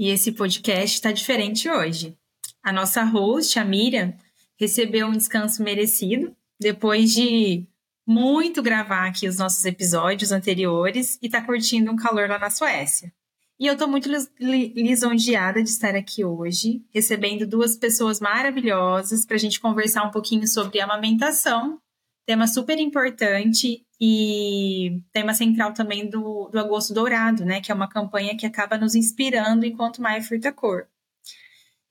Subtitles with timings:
[0.00, 2.16] e esse podcast está diferente hoje.
[2.62, 4.14] A nossa host, a Miriam,
[4.58, 7.66] recebeu um descanso merecido depois de
[8.06, 13.12] muito gravar aqui os nossos episódios anteriores e está curtindo um calor lá na Suécia.
[13.58, 14.08] E eu estou muito
[14.40, 20.48] lisonjeada de estar aqui hoje, recebendo duas pessoas maravilhosas para a gente conversar um pouquinho
[20.48, 21.78] sobre amamentação,
[22.24, 27.60] tema super importante e tema central também do, do Agosto Dourado, né?
[27.60, 30.88] Que é uma campanha que acaba nos inspirando enquanto mais fruta cor.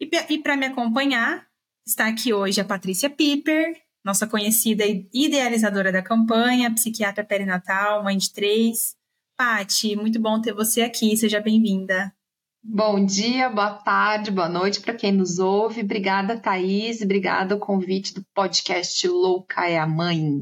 [0.02, 1.46] E, e para me acompanhar,
[1.86, 8.18] está aqui hoje a Patrícia Piper, nossa conhecida e idealizadora da campanha, psiquiatra perinatal, mãe
[8.18, 8.96] de três.
[9.38, 12.14] Pati, muito bom ter você aqui, seja bem-vinda.
[12.62, 15.82] Bom dia, boa tarde, boa noite para quem nos ouve.
[15.82, 20.42] Obrigada, Thaís, obrigada o convite do podcast Louca é a Mãe.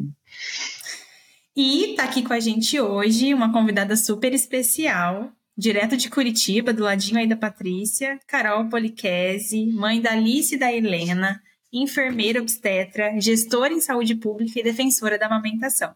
[1.60, 6.84] E tá aqui com a gente hoje uma convidada super especial, direto de Curitiba, do
[6.84, 11.42] ladinho aí da Patrícia, Carol Poliquese, mãe da Alice e da Helena,
[11.74, 15.96] enfermeira obstetra, gestora em saúde pública e defensora da amamentação.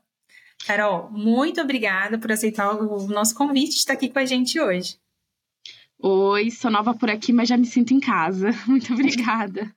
[0.66, 4.98] Carol, muito obrigada por aceitar o nosso convite de estar aqui com a gente hoje.
[6.00, 8.50] Oi, sou nova por aqui, mas já me sinto em casa.
[8.66, 9.72] Muito obrigada.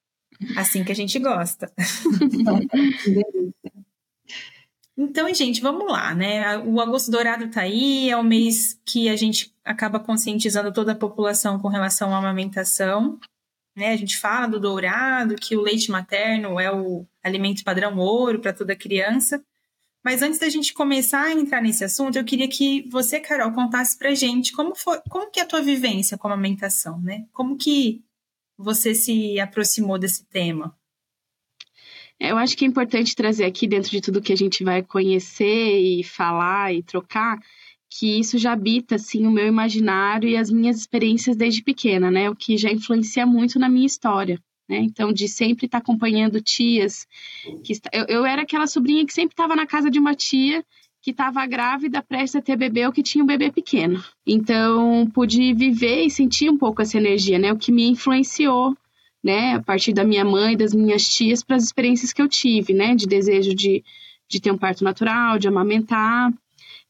[0.56, 1.70] Assim que a gente gosta.
[4.96, 6.58] Então, gente, vamos lá, né?
[6.58, 10.96] O Agosto Dourado tá aí, é o mês que a gente acaba conscientizando toda a
[10.96, 13.18] população com relação à amamentação.
[13.76, 13.90] Né?
[13.92, 18.52] A gente fala do dourado, que o leite materno é o alimento padrão ouro para
[18.52, 19.44] toda criança.
[20.04, 23.98] Mas antes da gente começar a entrar nesse assunto, eu queria que você, Carol, contasse
[23.98, 27.26] pra gente como foi, como que é a tua vivência com a amamentação, né?
[27.32, 28.04] Como que
[28.56, 30.76] você se aproximou desse tema?
[32.20, 35.80] Eu acho que é importante trazer aqui, dentro de tudo que a gente vai conhecer
[35.80, 37.38] e falar e trocar,
[37.90, 42.30] que isso já habita, assim, o meu imaginário e as minhas experiências desde pequena, né?
[42.30, 44.40] O que já influencia muito na minha história.
[44.68, 44.78] Né?
[44.78, 47.06] Então, de sempre estar acompanhando tias.
[47.62, 50.64] que eu, eu era aquela sobrinha que sempre estava na casa de uma tia
[51.02, 54.02] que estava grávida, prestes a ter bebê ou que tinha um bebê pequeno.
[54.26, 57.52] Então, pude viver e sentir um pouco essa energia, né?
[57.52, 58.74] O que me influenciou
[59.24, 62.74] né, a partir da minha mãe, das minhas tias, para as experiências que eu tive,
[62.74, 63.82] né, de desejo de,
[64.28, 66.30] de ter um parto natural, de amamentar,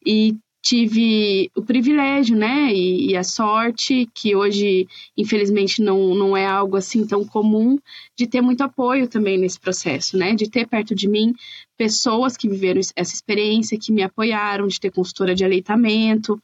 [0.05, 6.45] e tive o privilégio, né, e, e, a sorte, que hoje, infelizmente, não, não é
[6.45, 7.79] algo assim tão comum,
[8.19, 11.35] de ter muito apoio também nesse processo, né, de ter perto de mim
[11.77, 16.41] pessoas que viveram essa experiência, que me apoiaram, de ter consultora de aleitamento.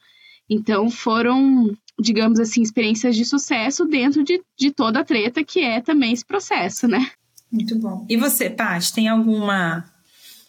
[0.49, 5.81] Então, foram digamos assim, experiências de sucesso dentro de, de toda a treta que é
[5.81, 7.11] também esse processo, né?
[7.51, 8.05] Muito bom.
[8.09, 9.85] E você, Paty, tem alguma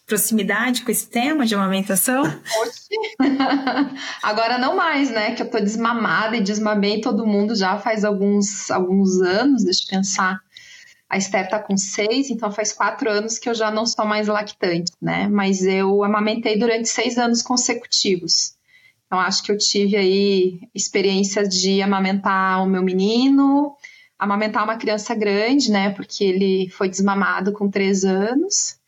[0.06, 2.22] proximidade com esse tema de amamentação?
[2.22, 2.94] Oxi.
[4.22, 5.34] Agora não mais, né?
[5.34, 9.98] Que eu tô desmamada e desmamei todo mundo já faz alguns, alguns anos, deixa eu
[9.98, 10.40] pensar.
[11.08, 14.28] A Esther tá com seis, então faz quatro anos que eu já não sou mais
[14.28, 15.28] lactante, né?
[15.28, 18.54] Mas eu amamentei durante seis anos consecutivos.
[19.12, 23.76] Então, acho que eu tive aí experiências de amamentar o meu menino,
[24.18, 25.90] amamentar uma criança grande, né?
[25.90, 28.78] Porque ele foi desmamado com três anos.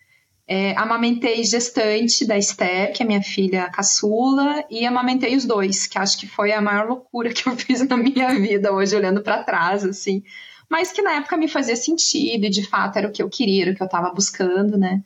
[0.49, 5.99] É, amamentei gestante da Esther, que é minha filha caçula, e amamentei os dois, que
[5.99, 9.45] acho que foi a maior loucura que eu fiz na minha vida hoje, olhando para
[9.45, 10.23] trás, assim.
[10.71, 13.65] Mas que na época me fazia sentido, e de fato era o que eu queria,
[13.65, 15.05] era o que eu estava buscando, né?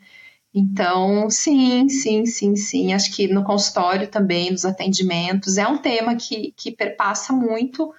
[0.55, 2.93] Então, sim, sim, sim, sim.
[2.93, 7.93] Acho que no consultório também, nos atendimentos, é um tema que, que perpassa muito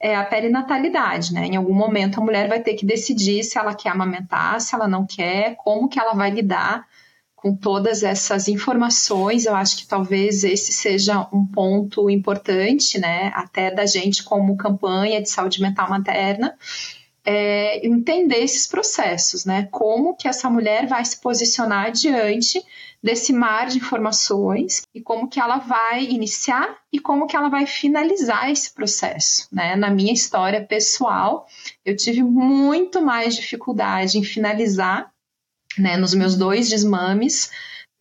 [0.00, 1.46] é, a perinatalidade, né?
[1.46, 4.86] Em algum momento a mulher vai ter que decidir se ela quer amamentar, se ela
[4.86, 6.86] não quer, como que ela vai lidar
[7.34, 9.46] com todas essas informações.
[9.46, 13.32] Eu acho que talvez esse seja um ponto importante, né?
[13.34, 16.56] Até da gente como campanha de saúde mental materna,
[17.26, 19.68] é, entender esses processos, né?
[19.72, 22.64] Como que essa mulher vai se posicionar diante
[23.02, 27.66] desse mar de informações e como que ela vai iniciar e como que ela vai
[27.66, 29.74] finalizar esse processo, né?
[29.74, 31.48] Na minha história pessoal,
[31.84, 35.10] eu tive muito mais dificuldade em finalizar,
[35.76, 37.50] né, nos meus dois desmames,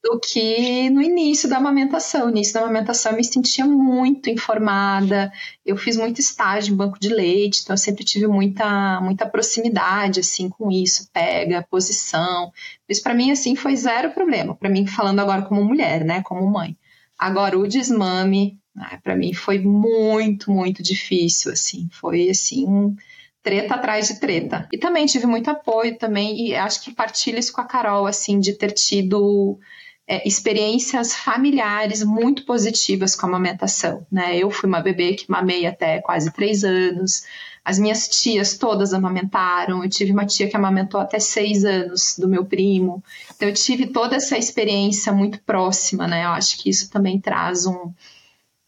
[0.05, 2.25] do que no início da amamentação.
[2.25, 5.33] No início da amamentação eu me sentia muito informada,
[5.65, 10.19] eu fiz muito estágio em banco de leite, então eu sempre tive muita, muita proximidade
[10.19, 12.53] assim com isso, pega, posição.
[12.87, 16.47] Isso para mim assim foi zero problema, para mim falando agora como mulher, né, como
[16.47, 16.77] mãe.
[17.17, 22.95] Agora o desmame, né, para mim foi muito, muito difícil assim, foi assim
[23.41, 24.67] treta atrás de treta.
[24.71, 28.39] E também tive muito apoio também, e acho que partilho isso com a Carol, assim,
[28.39, 29.59] de ter tido
[30.07, 34.05] é, experiências familiares muito positivas com a amamentação.
[34.11, 34.37] Né?
[34.37, 37.23] Eu fui uma bebê que mamei até quase três anos.
[37.63, 39.83] As minhas tias todas amamentaram.
[39.83, 43.03] Eu tive uma tia que amamentou até seis anos do meu primo.
[43.35, 46.25] Então eu tive toda essa experiência muito próxima, né?
[46.25, 47.91] Eu acho que isso também traz um,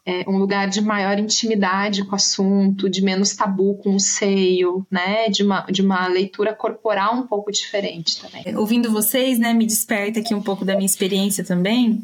[0.07, 4.87] é, um lugar de maior intimidade com o assunto, de menos tabu com o seio,
[4.89, 5.27] né?
[5.27, 8.41] De uma, de uma leitura corporal um pouco diferente também.
[8.45, 12.01] É, ouvindo vocês, né, me desperta aqui um pouco da minha experiência também,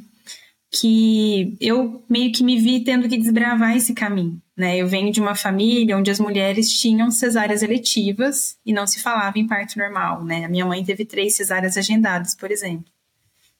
[0.69, 4.41] que eu meio que me vi tendo que desbravar esse caminho.
[4.57, 4.75] Né?
[4.75, 9.39] Eu venho de uma família onde as mulheres tinham cesáreas eletivas e não se falava
[9.39, 10.25] em parto normal.
[10.25, 10.43] Né?
[10.43, 12.91] A minha mãe teve três cesáreas agendadas, por exemplo.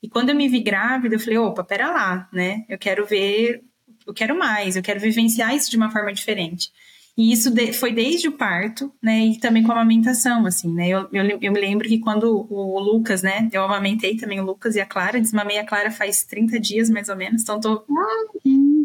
[0.01, 2.65] E quando eu me vi grávida, eu falei, opa, pera lá, né?
[2.67, 3.63] Eu quero ver
[4.05, 6.69] eu quero mais, eu quero vivenciar isso de uma forma diferente.
[7.15, 10.89] E isso de, foi desde o parto, né, e também com a amamentação, assim, né,
[10.89, 14.75] eu, eu, eu, me lembro que quando o Lucas, né, eu amamentei também o Lucas
[14.75, 17.85] e a Clara, desmamei a Clara faz 30 dias, mais ou menos, então tô,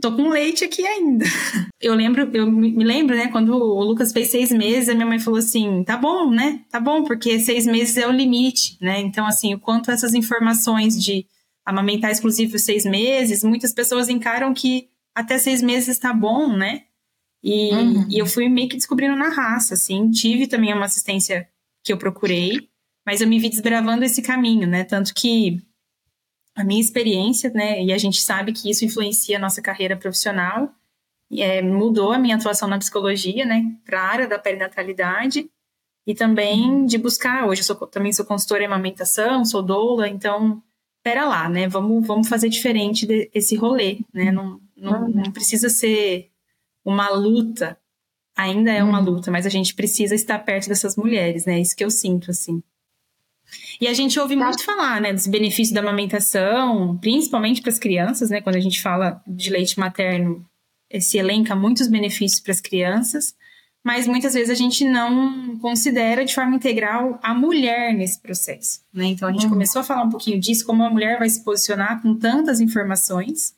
[0.03, 1.25] tô com leite aqui ainda.
[1.81, 5.20] Eu lembro, eu me lembro, né, quando o Lucas fez seis meses, a minha mãe
[5.20, 9.25] falou assim, tá bom, né, tá bom, porque seis meses é o limite, né, então,
[9.25, 11.25] assim, o quanto essas informações de
[11.65, 14.88] amamentar exclusivo seis meses, muitas pessoas encaram que
[15.19, 16.85] até seis meses está bom, né?
[17.43, 18.06] E, uhum.
[18.09, 20.11] e, eu fui meio que descobrindo na raça, assim.
[20.11, 21.49] Tive também uma assistência
[21.82, 22.69] que eu procurei,
[23.05, 24.85] mas eu me vi desbravando esse caminho, né?
[24.85, 25.61] Tanto que
[26.55, 27.82] a minha experiência, né?
[27.82, 30.73] E a gente sabe que isso influencia a nossa carreira profissional.
[31.32, 33.76] É, mudou a minha atuação na psicologia, né?
[33.85, 35.50] Para a área da perinatalidade
[36.06, 37.44] e também de buscar.
[37.47, 40.62] Hoje eu sou, também sou consultora em amamentação, sou doula, então
[41.03, 41.67] pera lá, né?
[41.67, 44.31] Vamos, vamos fazer diferente desse rolê, né?
[44.31, 46.30] Não, não, não precisa ser
[46.84, 47.78] uma luta.
[48.36, 49.04] Ainda é uma uhum.
[49.04, 51.56] luta, mas a gente precisa estar perto dessas mulheres, né?
[51.56, 52.62] É isso que eu sinto, assim.
[53.80, 58.30] E a gente ouve muito falar, né, dos benefícios da amamentação, principalmente para as crianças,
[58.30, 58.40] né?
[58.40, 60.46] Quando a gente fala de leite materno,
[61.00, 63.34] se elenca muitos benefícios para as crianças,
[63.84, 69.06] mas muitas vezes a gente não considera de forma integral a mulher nesse processo, né?
[69.06, 69.50] Então a gente uhum.
[69.50, 73.54] começou a falar um pouquinho disso, como a mulher vai se posicionar com tantas informações,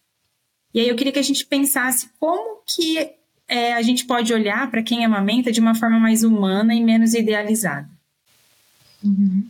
[0.73, 3.11] e aí eu queria que a gente pensasse como que
[3.49, 7.15] é, a gente pode olhar para quem amamenta de uma forma mais humana e menos
[7.15, 7.89] idealizada.
[9.03, 9.45] Uhum.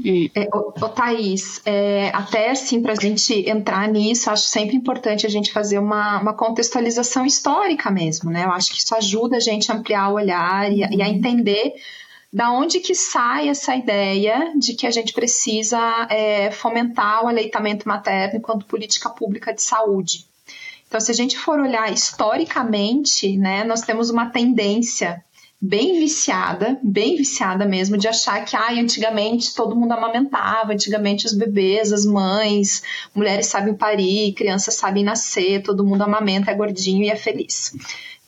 [0.00, 0.30] E...
[0.34, 5.26] É, ô, ô, Thaís, é, até assim, para a gente entrar nisso, acho sempre importante
[5.26, 8.44] a gente fazer uma, uma, contextualização histórica mesmo, né?
[8.44, 11.12] Eu acho que isso ajuda a gente a ampliar o olhar e, e a uhum.
[11.12, 11.74] entender
[12.32, 15.78] da onde que sai essa ideia de que a gente precisa
[16.10, 20.26] é, fomentar o aleitamento materno enquanto política pública de saúde.
[20.92, 25.24] Então, se a gente for olhar historicamente, né, nós temos uma tendência
[25.58, 31.32] bem viciada, bem viciada mesmo, de achar que ah, antigamente todo mundo amamentava, antigamente os
[31.32, 32.82] bebês, as mães,
[33.14, 37.74] mulheres sabem parir, crianças sabem nascer, todo mundo amamenta, é gordinho e é feliz.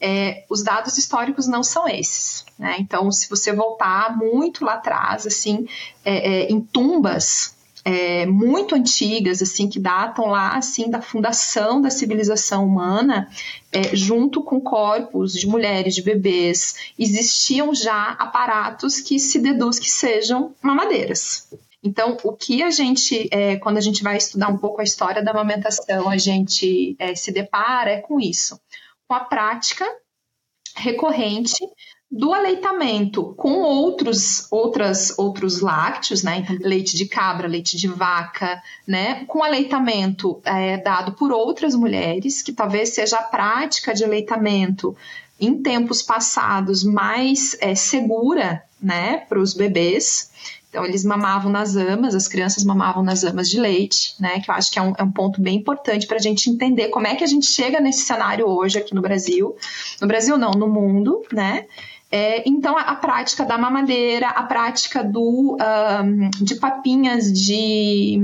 [0.00, 2.46] É, os dados históricos não são esses.
[2.58, 2.76] Né?
[2.78, 5.66] Então, se você voltar muito lá atrás, assim,
[6.02, 7.53] é, é, em tumbas
[7.84, 13.28] é, muito antigas, assim, que datam lá, assim, da fundação da civilização humana,
[13.70, 19.90] é, junto com corpos de mulheres, de bebês, existiam já aparatos que se deduz que
[19.90, 21.48] sejam mamadeiras.
[21.82, 25.22] Então, o que a gente, é, quando a gente vai estudar um pouco a história
[25.22, 28.58] da amamentação, a gente é, se depara é com isso,
[29.06, 29.84] com a prática
[30.76, 31.62] recorrente
[32.14, 36.38] do aleitamento com outros, outras, outros lácteos, né?
[36.38, 39.24] Então, leite de cabra, leite de vaca, né?
[39.24, 44.96] Com aleitamento é, dado por outras mulheres, que talvez seja a prática de aleitamento
[45.40, 49.16] em tempos passados mais é, segura, né?
[49.28, 50.30] Para os bebês.
[50.70, 54.38] Então, eles mamavam nas amas, as crianças mamavam nas amas de leite, né?
[54.38, 56.90] Que eu acho que é um, é um ponto bem importante para a gente entender
[56.90, 59.56] como é que a gente chega nesse cenário hoje aqui no Brasil.
[60.00, 61.66] No Brasil, não, no mundo, né?
[62.16, 68.20] É, então, a, prática da mamadeira, a prática do, um, de papinhas de,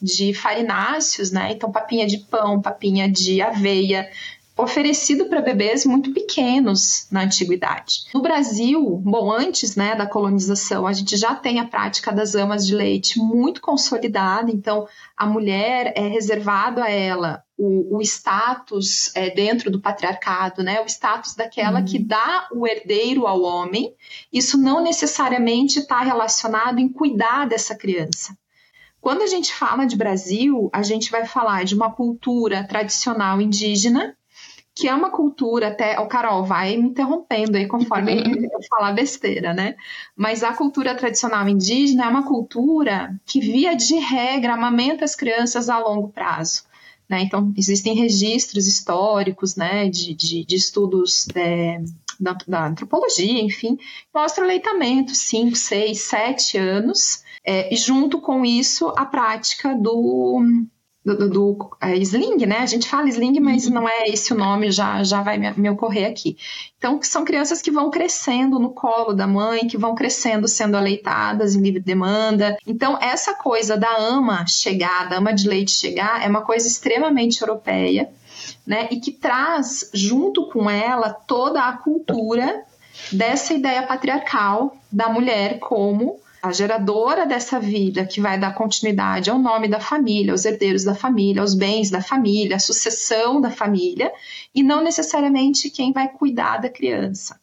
[0.00, 1.52] de farináceos, né?
[1.52, 4.10] Então, papinha de pão, papinha de aveia,
[4.56, 8.04] oferecido para bebês muito pequenos na antiguidade.
[8.14, 12.66] No Brasil, bom, antes né, da colonização, a gente já tem a prática das amas
[12.66, 19.30] de leite muito consolidada, então a mulher é reservado a ela o, o status é,
[19.30, 20.80] dentro do patriarcado, né?
[20.80, 21.84] O status daquela uhum.
[21.84, 23.94] que dá o herdeiro ao homem.
[24.32, 28.36] Isso não necessariamente está relacionado em cuidar dessa criança.
[29.00, 34.16] Quando a gente fala de Brasil, a gente vai falar de uma cultura tradicional indígena,
[34.74, 36.00] que é uma cultura até.
[36.00, 39.76] O Carol vai me interrompendo aí conforme eu falar besteira, né?
[40.16, 45.68] Mas a cultura tradicional indígena é uma cultura que, via de regra, amamenta as crianças
[45.68, 46.64] a longo prazo.
[47.08, 47.22] Né?
[47.22, 51.82] Então, existem registros históricos né, de, de, de estudos é,
[52.18, 53.78] da, da, antropologia, enfim,
[54.14, 60.42] mostra aleitamento 5, 6, 7 anos, é, e junto com isso a prática do
[61.04, 62.60] do, do, do é, sling, né?
[62.60, 63.74] A gente fala sling, mas uhum.
[63.74, 66.36] não é esse o nome, já, já vai me, me, ocorrer aqui.
[66.78, 71.54] Então, são crianças que vão crescendo no colo da mãe, que vão crescendo sendo aleitadas
[71.54, 72.56] em livre demanda.
[72.66, 77.42] Então, essa coisa da ama chegar, da ama de leite chegar, é uma coisa extremamente
[77.42, 78.08] europeia,
[78.66, 78.88] né?
[78.90, 82.64] E que traz junto com ela toda a cultura
[83.12, 89.38] dessa ideia patriarcal da mulher como a geradora dessa vida, que vai dar continuidade ao
[89.38, 94.12] nome da família, aos herdeiros da família, aos bens da família, à sucessão da família,
[94.54, 97.40] e não necessariamente quem vai cuidar da criança.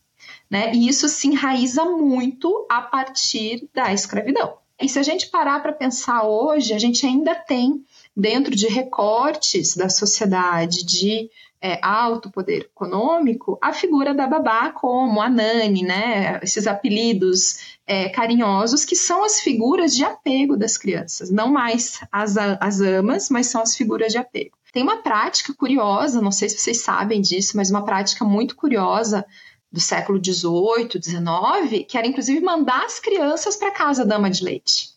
[0.48, 0.72] Né?
[0.76, 4.54] E isso se enraiza muito a partir da escravidão.
[4.80, 7.84] E se a gente parar para pensar hoje, a gente ainda tem,
[8.16, 11.28] dentro de recortes da sociedade, de
[11.62, 16.40] é, alto poder econômico, a figura da babá como a nani, né?
[16.42, 22.38] Esses apelidos é, carinhosos que são as figuras de apego das crianças, não mais as,
[22.38, 24.58] as amas, mas são as figuras de apego.
[24.72, 29.26] Tem uma prática curiosa, não sei se vocês sabem disso, mas uma prática muito curiosa
[29.70, 34.42] do século XVIII, XIX, que era inclusive mandar as crianças para casa da ama de
[34.42, 34.92] leite.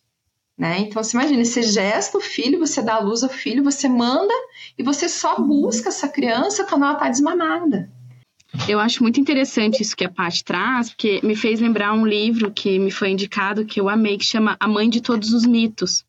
[0.56, 0.78] Né?
[0.78, 4.32] Então, você imagina, você gesta o filho, você dá a luz ao filho, você manda
[4.78, 7.90] e você só busca essa criança quando ela está desmamada.
[8.68, 12.50] Eu acho muito interessante isso que a Paty traz, porque me fez lembrar um livro
[12.50, 16.04] que me foi indicado, que eu amei, que chama A Mãe de Todos os Mitos.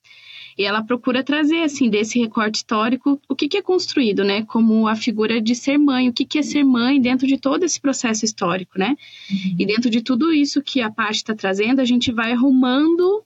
[0.57, 4.43] E ela procura trazer, assim, desse recorte histórico, o que, que é construído, né?
[4.43, 7.65] Como a figura de ser mãe, o que, que é ser mãe dentro de todo
[7.65, 8.95] esse processo histórico, né?
[9.29, 9.55] Uhum.
[9.59, 13.21] E dentro de tudo isso que a Paty está trazendo, a gente vai arrumando,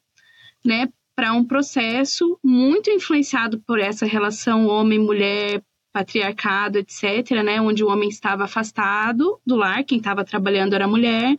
[0.66, 7.90] né, para um processo muito influenciado por essa relação homem-mulher, patriarcado, etc., né, onde o
[7.90, 11.36] homem estava afastado do lar, quem estava trabalhando era a mulher,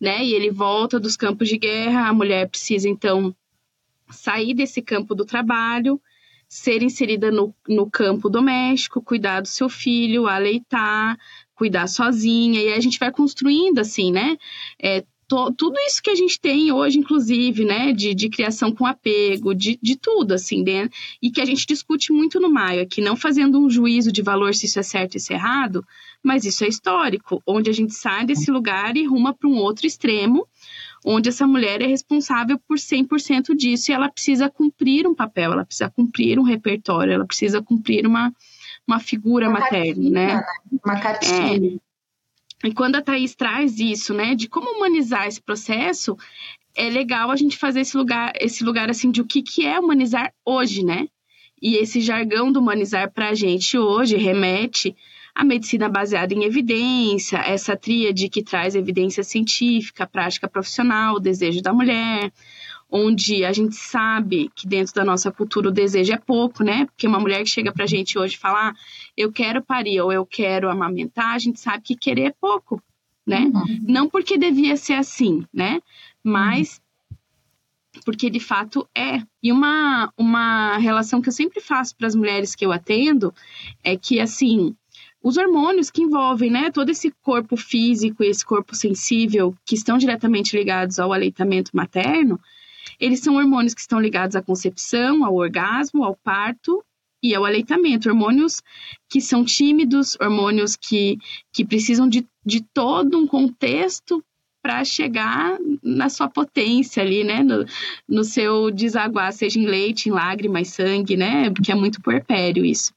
[0.00, 3.34] né, e ele volta dos campos de guerra, a mulher precisa então
[4.10, 6.00] sair desse campo do trabalho,
[6.48, 11.16] ser inserida no, no campo doméstico, cuidar do seu filho, aleitar,
[11.54, 14.36] cuidar sozinha, e a gente vai construindo assim, né,
[14.82, 18.84] é, to, tudo isso que a gente tem hoje, inclusive, né, de, de criação com
[18.84, 20.88] apego, de, de tudo, assim, né,
[21.22, 24.52] e que a gente discute muito no Maio aqui, não fazendo um juízo de valor
[24.52, 25.86] se isso é certo e se é errado,
[26.20, 29.86] mas isso é histórico, onde a gente sai desse lugar e ruma para um outro
[29.86, 30.48] extremo,
[31.04, 35.64] onde essa mulher é responsável por 100% disso e ela precisa cumprir um papel, ela
[35.64, 38.32] precisa cumprir um repertório, ela precisa cumprir uma,
[38.86, 40.34] uma figura uma materna, né?
[40.34, 40.44] né?
[40.84, 41.76] Uma cartinha.
[41.76, 41.89] É,
[42.62, 46.16] e quando a Thaís traz isso, né, de como humanizar esse processo,
[46.74, 49.78] é legal a gente fazer esse lugar, esse lugar assim de o que, que é
[49.78, 51.08] humanizar hoje, né?
[51.60, 54.96] E esse jargão do humanizar para a gente hoje remete
[55.34, 61.72] à medicina baseada em evidência, essa tríade que traz evidência científica, prática profissional, desejo da
[61.72, 62.32] mulher,
[62.90, 66.86] onde a gente sabe que dentro da nossa cultura o desejo é pouco, né?
[66.86, 68.74] Porque uma mulher que chega pra gente hoje falar, ah,
[69.16, 72.82] eu quero parir ou eu quero amamentar, a gente sabe que querer é pouco,
[73.26, 73.50] né?
[73.52, 73.80] Uhum.
[73.82, 75.80] Não porque devia ser assim, né?
[76.22, 78.00] Mas uhum.
[78.04, 79.22] porque de fato é.
[79.42, 83.32] E uma, uma relação que eu sempre faço para as mulheres que eu atendo
[83.82, 84.74] é que, assim,
[85.22, 89.98] os hormônios que envolvem, né, todo esse corpo físico e esse corpo sensível que estão
[89.98, 92.40] diretamente ligados ao aleitamento materno,
[92.98, 96.82] eles são hormônios que estão ligados à concepção, ao orgasmo, ao parto
[97.22, 98.08] e ao aleitamento.
[98.08, 98.62] Hormônios
[99.08, 101.18] que são tímidos, hormônios que,
[101.52, 104.22] que precisam de, de todo um contexto
[104.62, 107.42] para chegar na sua potência ali, né?
[107.42, 107.64] No,
[108.08, 111.50] no seu desaguar, seja em leite, em lágrimas, sangue, né?
[111.50, 112.92] Porque é muito puerpério isso.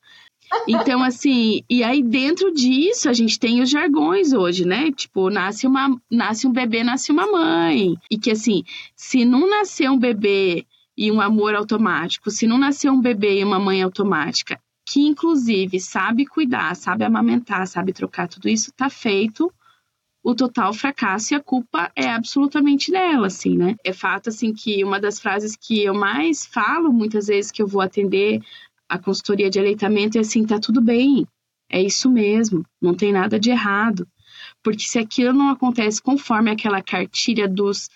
[0.68, 4.92] Então, assim, e aí dentro disso a gente tem os jargões hoje, né?
[4.92, 7.96] Tipo, nasce, uma, nasce um bebê, nasce uma mãe.
[8.12, 8.64] E que, assim,
[8.96, 10.66] se não nascer um bebê
[10.98, 15.80] e um amor automático, se não nascer um bebê e uma mãe automática, que inclusive
[15.80, 19.52] sabe cuidar, sabe amamentar, sabe trocar tudo isso, tá feito
[20.24, 23.76] o total fracasso e a culpa é absolutamente dela, assim, né?
[23.84, 27.68] É fato, assim, que uma das frases que eu mais falo muitas vezes que eu
[27.68, 28.42] vou atender
[28.88, 31.28] a consultoria de aleitamento é assim, tá tudo bem,
[31.70, 34.08] é isso mesmo, não tem nada de errado.
[34.64, 37.90] Porque se aquilo não acontece conforme aquela cartilha dos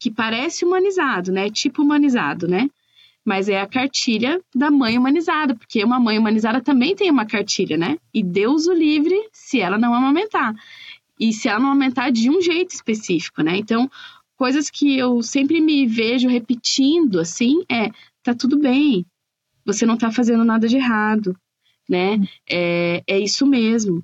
[0.00, 1.50] que parece humanizado, né?
[1.50, 2.70] Tipo humanizado, né?
[3.22, 7.76] Mas é a cartilha da mãe humanizada, porque uma mãe humanizada também tem uma cartilha,
[7.76, 7.98] né?
[8.12, 10.54] E Deus o livre se ela não amamentar.
[11.18, 13.58] E se ela não amamentar de um jeito específico, né?
[13.58, 13.90] Então,
[14.36, 17.90] coisas que eu sempre me vejo repetindo assim é:
[18.22, 19.04] tá tudo bem,
[19.66, 21.36] você não tá fazendo nada de errado,
[21.86, 22.18] né?
[22.48, 24.02] É, é isso mesmo.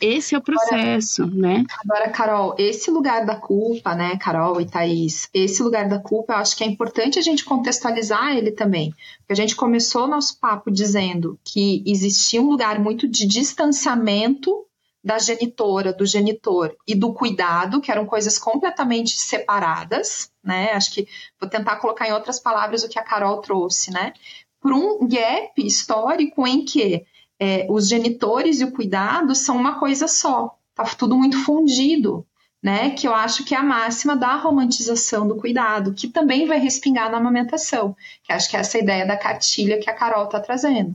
[0.00, 1.64] Esse é o processo, agora, né?
[1.84, 6.38] Agora, Carol, esse lugar da culpa, né, Carol e Thaís, esse lugar da culpa, eu
[6.38, 8.94] acho que é importante a gente contextualizar ele também.
[9.18, 14.66] Porque a gente começou nosso papo dizendo que existia um lugar muito de distanciamento
[15.02, 20.72] da genitora, do genitor e do cuidado, que eram coisas completamente separadas, né?
[20.72, 21.08] Acho que
[21.40, 24.12] vou tentar colocar em outras palavras o que a Carol trouxe, né?
[24.60, 27.04] Por um gap histórico em que
[27.40, 32.26] é, os genitores e o cuidado são uma coisa só, tá tudo muito fundido,
[32.62, 32.90] né?
[32.90, 37.10] Que eu acho que é a máxima da romantização do cuidado, que também vai respingar
[37.10, 40.94] na amamentação, que acho que é essa ideia da cartilha que a Carol está trazendo.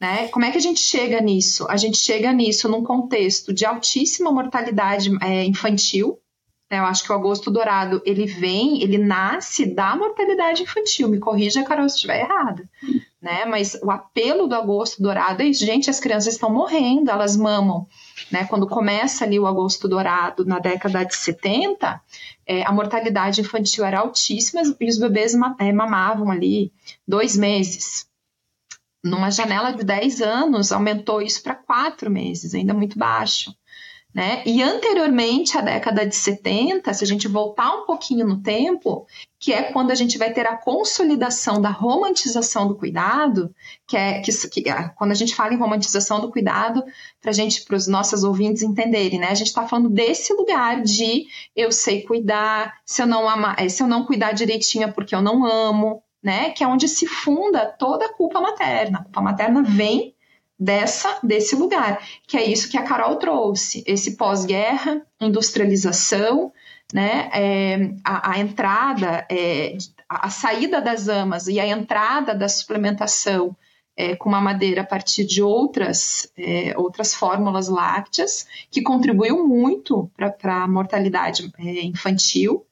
[0.00, 0.28] Né?
[0.28, 1.66] Como é que a gente chega nisso?
[1.70, 6.18] A gente chega nisso num contexto de altíssima mortalidade é, infantil.
[6.70, 6.80] Né?
[6.80, 11.08] Eu acho que o agosto dourado ele vem, ele nasce da mortalidade infantil.
[11.08, 12.68] Me corrija, Carol, se estiver errada
[13.26, 13.44] né?
[13.44, 17.84] Mas o apelo do agosto dourado é gente, as crianças estão morrendo, elas mamam,
[18.30, 18.44] né?
[18.44, 22.00] Quando começa ali o agosto dourado na década de 70,
[22.46, 26.72] é, a mortalidade infantil era altíssima e os bebês é, mamavam ali
[27.06, 28.06] dois meses.
[29.02, 33.52] Numa janela de 10 anos, aumentou isso para quatro meses, ainda muito baixo.
[34.16, 34.42] Né?
[34.46, 39.06] E anteriormente à década de 70, se a gente voltar um pouquinho no tempo,
[39.38, 43.54] que é quando a gente vai ter a consolidação da romantização do cuidado,
[43.86, 46.82] que é que, que é, quando a gente fala em romantização do cuidado,
[47.20, 49.28] para gente, para os nossos ouvintes entenderem, né?
[49.28, 53.82] A gente está falando desse lugar de eu sei cuidar, se eu não amar, se
[53.82, 56.52] eu não cuidar direitinho é porque eu não amo, né?
[56.52, 59.00] Que é onde se funda toda a culpa materna.
[59.00, 60.15] A culpa materna vem
[60.58, 66.52] dessa desse lugar, que é isso que a Carol trouxe, esse pós-guerra, industrialização,
[66.92, 69.76] né, é, a, a, entrada, é,
[70.08, 73.56] a, a, saída das amas e a entrada da suplementação
[73.96, 80.10] é, com uma madeira a partir de outras, é, outras fórmulas lácteas, que contribuiu muito
[80.16, 82.65] para a mortalidade é, infantil,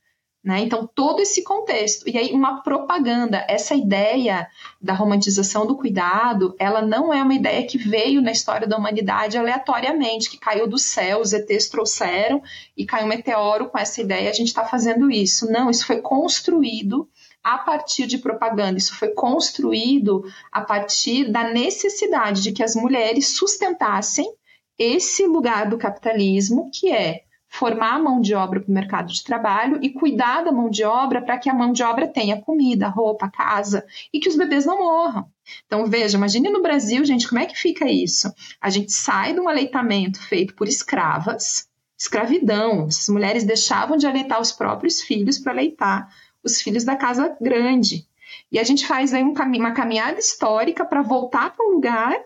[0.44, 0.60] né?
[0.60, 2.06] Então, todo esse contexto.
[2.06, 3.44] E aí, uma propaganda.
[3.48, 4.46] Essa ideia
[4.80, 9.38] da romantização do cuidado, ela não é uma ideia que veio na história da humanidade
[9.38, 12.42] aleatoriamente, que caiu do céu, os ETs trouxeram
[12.76, 15.50] e caiu um meteoro com essa ideia, a gente está fazendo isso.
[15.50, 17.08] Não, isso foi construído
[17.42, 23.36] a partir de propaganda, isso foi construído a partir da necessidade de que as mulheres
[23.36, 24.30] sustentassem
[24.78, 27.23] esse lugar do capitalismo, que é
[27.54, 30.82] formar a mão de obra para o mercado de trabalho e cuidar da mão de
[30.82, 34.66] obra para que a mão de obra tenha comida, roupa, casa e que os bebês
[34.66, 35.30] não morram.
[35.64, 38.34] Então, veja, imagine no Brasil, gente, como é que fica isso?
[38.60, 42.88] A gente sai de um aleitamento feito por escravas, escravidão.
[42.88, 46.08] Essas mulheres deixavam de aleitar os próprios filhos para aleitar
[46.42, 48.04] os filhos da casa grande.
[48.50, 52.16] E a gente faz aí um uma caminhada histórica para voltar para um lugar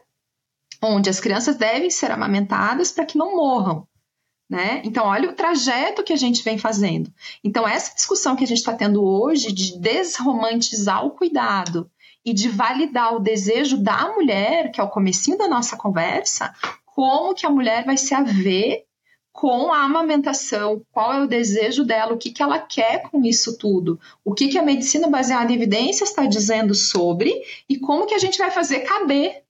[0.81, 3.87] onde as crianças devem ser amamentadas para que não morram.
[4.49, 4.81] Né?
[4.83, 7.13] Então, olha o trajeto que a gente vem fazendo.
[7.45, 11.91] Então, essa discussão que a gente está tendo hoje de desromantizar o cuidado
[12.25, 16.55] e de validar o desejo da mulher, que é o comecinho da nossa conversa,
[16.87, 18.87] como que a mulher vai se haver
[19.33, 23.57] com a amamentação, qual é o desejo dela, o que, que ela quer com isso
[23.57, 27.33] tudo, o que, que a medicina baseada em evidências está dizendo sobre
[27.69, 29.45] e como que a gente vai fazer caber.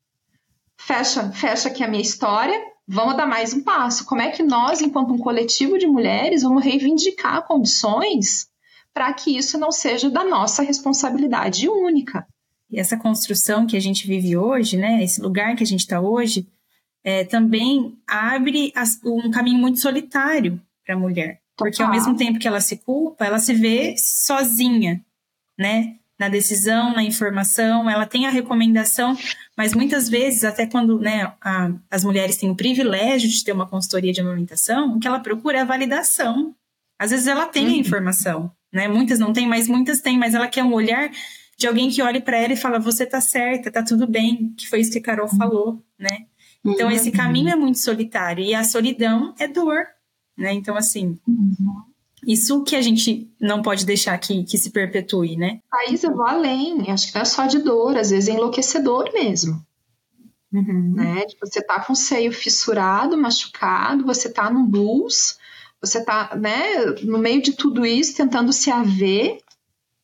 [0.77, 4.07] Fecha, fecha aqui a minha história, vamos dar mais um passo.
[4.07, 8.49] Como é que nós, enquanto um coletivo de mulheres, vamos reivindicar condições
[8.95, 12.27] para que isso não seja da nossa responsabilidade única?
[12.71, 16.01] E essa construção que a gente vive hoje, né, esse lugar que a gente está
[16.01, 16.49] hoje,
[17.05, 21.41] é, também abre as, um caminho muito solitário para a mulher.
[21.57, 25.05] Porque ao mesmo tempo que ela se culpa, ela se vê sozinha,
[25.59, 25.97] né?
[26.19, 29.17] Na decisão, na informação, ela tem a recomendação,
[29.57, 33.69] mas muitas vezes, até quando né, a, as mulheres têm o privilégio de ter uma
[33.69, 36.55] consultoria de amamentação, o que ela procura é a validação.
[36.99, 37.75] Às vezes ela tem uhum.
[37.75, 38.89] a informação, né?
[38.89, 41.09] Muitas não têm, mas muitas têm, mas ela quer um olhar
[41.57, 44.69] de alguém que olhe para ela e fala: você tá certa, tá tudo bem, que
[44.69, 46.27] foi isso que a Carol falou, né?
[46.65, 49.87] Então, esse caminho é muito solitário e a solidão é dor,
[50.37, 50.53] né?
[50.53, 51.17] Então, assim,
[52.27, 55.61] isso que a gente não pode deixar que, que se perpetue, né?
[55.71, 56.91] Thaís, eu vou além.
[56.91, 59.65] Acho que não é só de dor, às vezes é enlouquecedor mesmo.
[60.53, 60.95] Uhum.
[60.95, 61.27] Né?
[61.27, 65.39] Tipo, você tá com o seio fissurado, machucado, você tá num blues,
[65.81, 69.39] você tá, né, no meio de tudo isso, tentando se haver,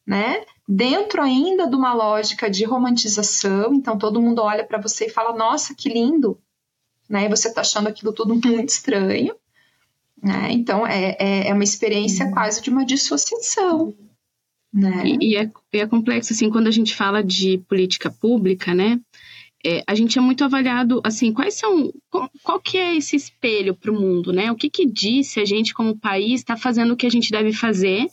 [0.06, 0.44] né?
[0.68, 5.36] Dentro ainda de uma lógica de romantização, então todo mundo olha para você e fala:
[5.36, 6.38] "Nossa, que lindo".
[7.08, 7.26] Né?
[7.26, 9.34] E você tá achando aquilo tudo muito estranho.
[10.24, 10.52] Né?
[10.52, 13.94] Então é, é, é uma experiência quase de uma dissociação.
[14.72, 15.02] Né?
[15.04, 18.98] E, e é, e é complexo, assim, quando a gente fala de política pública, né?
[19.66, 23.74] É, a gente é muito avaliado, assim, quais são, qual, qual que é esse espelho
[23.74, 24.50] para o mundo, né?
[24.50, 27.30] O que que diz se a gente, como país, está fazendo o que a gente
[27.30, 28.06] deve fazer,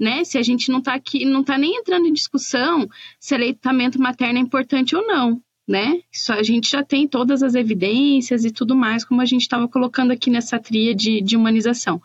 [0.00, 0.24] né?
[0.24, 2.88] Se a gente não está aqui, não está nem entrando em discussão
[3.20, 5.40] se aleitamento materno é importante ou não,
[5.72, 6.02] né?
[6.12, 9.66] Isso a gente já tem todas as evidências e tudo mais, como a gente estava
[9.66, 12.00] colocando aqui nessa tria de, de humanização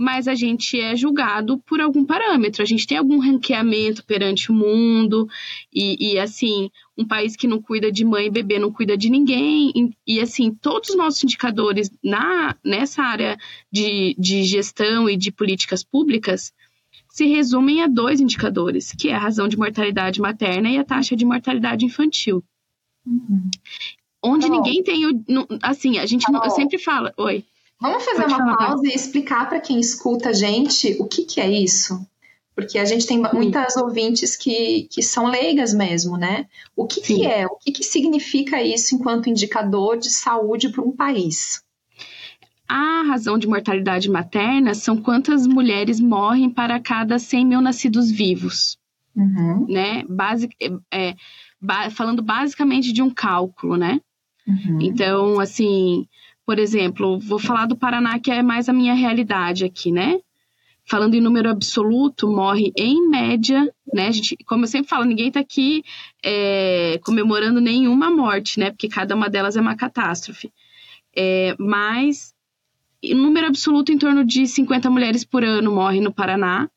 [0.00, 2.62] mas a gente é julgado por algum parâmetro.
[2.62, 5.28] A gente tem algum ranqueamento perante o mundo,
[5.74, 9.10] e, e, assim, um país que não cuida de mãe e bebê não cuida de
[9.10, 9.72] ninguém.
[9.74, 13.36] E, e assim, todos os nossos indicadores na, nessa área
[13.72, 16.52] de, de gestão e de políticas públicas
[17.08, 21.16] se resumem a dois indicadores, que é a razão de mortalidade materna e a taxa
[21.16, 22.44] de mortalidade infantil.
[23.08, 23.50] Uhum.
[24.22, 24.62] Onde Carol.
[24.62, 25.24] ninguém tem o.
[25.62, 27.10] Assim, a gente não, eu sempre falo.
[27.16, 27.44] Oi.
[27.80, 28.56] Vamos fazer Pode uma falar.
[28.56, 32.04] pausa e explicar para quem escuta a gente o que, que é isso?
[32.54, 36.46] Porque a gente tem muitas ouvintes que, que são leigas mesmo, né?
[36.74, 37.46] O que, que é?
[37.46, 41.62] O que, que significa isso enquanto indicador de saúde para um país?
[42.68, 48.76] A razão de mortalidade materna são quantas mulheres morrem para cada 100 mil nascidos vivos.
[49.14, 49.66] Uhum.
[49.68, 50.04] Né?
[50.08, 51.14] Basic, é, é,
[51.90, 54.00] falando basicamente de um cálculo, né?
[54.46, 54.78] Uhum.
[54.80, 56.06] Então, assim,
[56.46, 60.18] por exemplo, vou falar do Paraná, que é mais a minha realidade aqui, né?
[60.86, 64.08] Falando em número absoluto, morre em média, né?
[64.08, 65.84] A gente, como eu sempre falo, ninguém está aqui
[66.24, 68.70] é, comemorando nenhuma morte, né?
[68.70, 70.50] Porque cada uma delas é uma catástrofe.
[71.14, 72.32] É, mas,
[73.02, 76.70] em número absoluto, em torno de 50 mulheres por ano morrem no Paraná,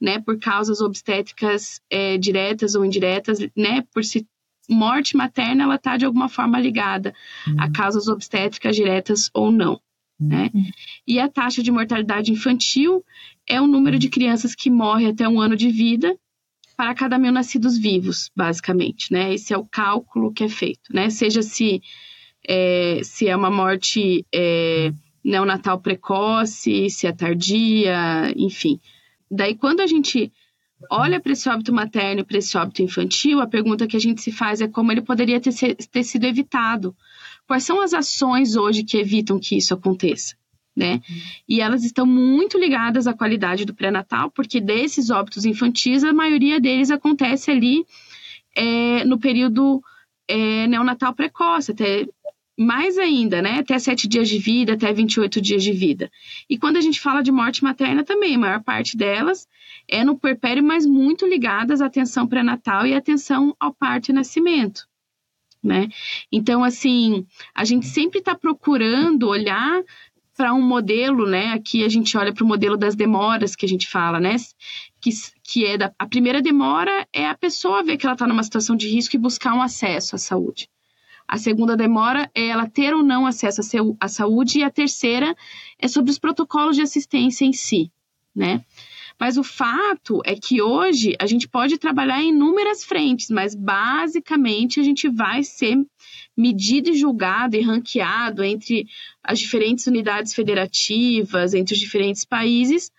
[0.00, 0.20] né?
[0.20, 3.84] Por causas obstétricas é, diretas ou indiretas, né?
[3.92, 4.26] Por se
[4.68, 7.14] morte materna ela está de alguma forma ligada
[7.46, 7.54] uhum.
[7.60, 9.80] a causas obstétricas diretas ou não.
[10.20, 10.28] Uhum.
[10.28, 10.50] Né?
[11.06, 13.04] E a taxa de mortalidade infantil
[13.46, 16.18] é o número de crianças que morrem até um ano de vida
[16.76, 19.12] para cada mil nascidos vivos, basicamente.
[19.12, 19.34] Né?
[19.34, 20.92] Esse é o cálculo que é feito.
[20.92, 21.10] Né?
[21.10, 21.80] Seja se
[22.48, 24.92] é, se é uma morte é,
[25.24, 28.78] neonatal precoce, se é tardia, enfim.
[29.30, 30.32] Daí, quando a gente
[30.90, 34.20] olha para esse óbito materno e para esse óbito infantil, a pergunta que a gente
[34.20, 36.94] se faz é como ele poderia ter, ter sido evitado.
[37.46, 40.36] Quais são as ações hoje que evitam que isso aconteça?
[40.76, 41.00] Né?
[41.48, 46.60] E elas estão muito ligadas à qualidade do pré-natal, porque desses óbitos infantis, a maioria
[46.60, 47.86] deles acontece ali
[48.54, 49.82] é, no período
[50.28, 52.06] é, neonatal precoce, até
[52.58, 53.58] mais ainda, né?
[53.58, 56.10] Até 7 dias de vida, até 28 dias de vida.
[56.48, 59.46] E quando a gente fala de morte materna também, a maior parte delas
[59.88, 64.86] é no puerpério, mas muito ligadas à atenção pré-natal e atenção ao parto e nascimento.
[65.62, 65.88] Né?
[66.30, 69.82] Então, assim, a gente sempre está procurando olhar
[70.36, 71.52] para um modelo, né?
[71.54, 74.36] Aqui a gente olha para o modelo das demoras que a gente fala, né?
[75.00, 75.10] Que,
[75.42, 78.76] que é da, a primeira demora é a pessoa ver que ela está numa situação
[78.76, 80.68] de risco e buscar um acesso à saúde.
[81.28, 83.60] A segunda demora é ela ter ou não acesso
[84.00, 85.36] à saúde e a terceira
[85.78, 87.90] é sobre os protocolos de assistência em si,
[88.34, 88.64] né?
[89.18, 94.78] Mas o fato é que hoje a gente pode trabalhar em inúmeras frentes, mas basicamente
[94.78, 95.76] a gente vai ser
[96.36, 98.86] medido e julgado e ranqueado entre
[99.24, 102.92] as diferentes unidades federativas, entre os diferentes países,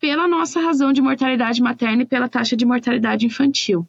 [0.00, 3.86] pela nossa razão de mortalidade materna e pela taxa de mortalidade infantil.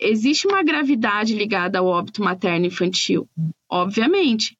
[0.00, 3.28] Existe uma gravidade ligada ao óbito materno infantil,
[3.68, 4.56] obviamente.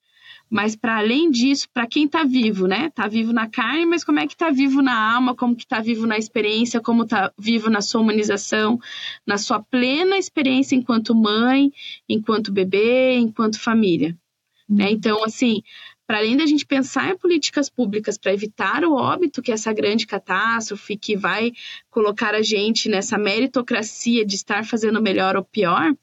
[0.50, 2.86] Mas para além disso, para quem está vivo, né?
[2.86, 5.80] Está vivo na carne, mas como é que está vivo na alma, como que está
[5.80, 8.80] vivo na experiência, como está vivo na sua humanização,
[9.24, 11.70] na sua plena experiência enquanto mãe,
[12.08, 14.18] enquanto bebê, enquanto família.
[14.68, 14.86] Né?
[14.86, 14.90] Uhum.
[14.90, 15.62] Então, assim,
[16.10, 19.72] para além da gente pensar em políticas públicas para evitar o óbito, que é essa
[19.72, 21.52] grande catástrofe que vai
[21.88, 25.94] colocar a gente nessa meritocracia de estar fazendo melhor ou pior,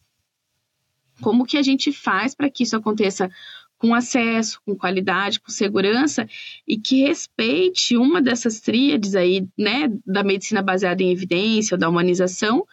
[1.20, 3.30] como que a gente faz para que isso aconteça
[3.78, 6.26] com acesso, com qualidade, com segurança
[6.66, 11.90] e que respeite uma dessas tríades aí, né, da medicina baseada em evidência ou da
[11.90, 12.66] humanização,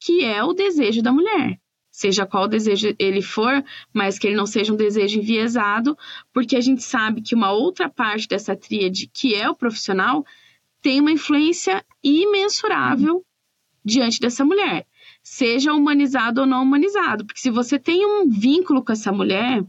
[0.00, 1.56] que é o desejo da mulher.
[2.00, 5.98] Seja qual desejo ele for, mas que ele não seja um desejo enviesado,
[6.32, 10.24] porque a gente sabe que uma outra parte dessa tríade, que é o profissional,
[10.80, 13.22] tem uma influência imensurável
[13.84, 14.86] diante dessa mulher,
[15.22, 19.62] seja humanizado ou não humanizado, porque se você tem um vínculo com essa mulher,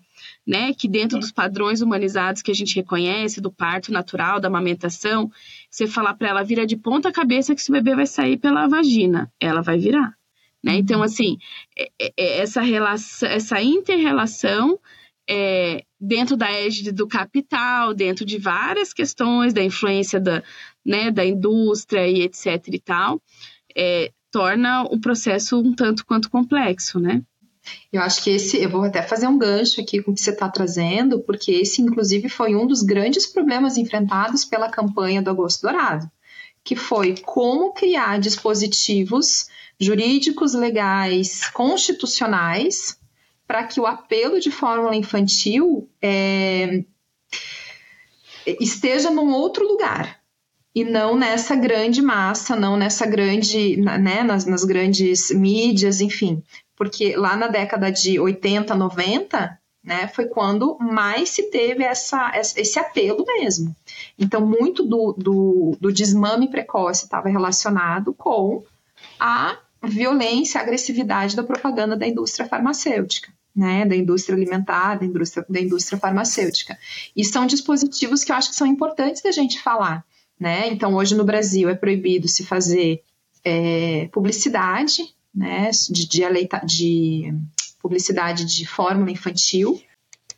[0.48, 5.30] né, que dentro dos padrões humanizados que a gente reconhece, do parto natural, da amamentação,
[5.70, 9.30] você falar para ela vira de ponta cabeça que esse bebê vai sair pela vagina,
[9.38, 10.16] ela vai virar,
[10.64, 10.76] né?
[10.76, 11.04] Então uhum.
[11.04, 11.38] assim,
[11.78, 14.80] é, é, é essa relação, essa interrelação
[15.30, 20.44] é, dentro da égide do capital, dentro de várias questões da influência da,
[20.86, 23.22] né, da indústria e etc e tal,
[23.76, 27.22] é, torna o processo um tanto quanto complexo, né?
[27.94, 30.32] Eu acho que esse, eu vou até fazer um gancho aqui com o que você
[30.32, 35.62] está trazendo, porque esse, inclusive, foi um dos grandes problemas enfrentados pela campanha do Agosto
[35.62, 36.10] Dourado,
[36.64, 39.48] que foi como criar dispositivos
[39.80, 42.98] jurídicos, legais, constitucionais,
[43.48, 46.84] para que o apelo de fórmula infantil é,
[48.60, 50.22] esteja num outro lugar,
[50.74, 56.42] e não nessa grande massa, não nessa grande, né, nas, nas grandes mídias, enfim.
[56.76, 62.78] Porque lá na década de 80, 90, né, foi quando mais se teve essa, esse
[62.78, 63.76] apelo mesmo.
[64.18, 68.64] Então, muito do, do, do desmame precoce estava relacionado com
[69.20, 73.32] a violência, a agressividade da propaganda da indústria farmacêutica.
[73.54, 76.80] Né, da indústria alimentar, da indústria, da indústria farmacêutica.
[77.14, 80.06] E são dispositivos que eu acho que são importantes da gente falar,
[80.40, 80.70] né?
[80.70, 83.04] Então, hoje no Brasil é proibido se fazer
[83.44, 85.70] é, publicidade, né?
[85.90, 86.24] De, de,
[86.64, 87.34] de,
[87.82, 89.82] publicidade de fórmula infantil.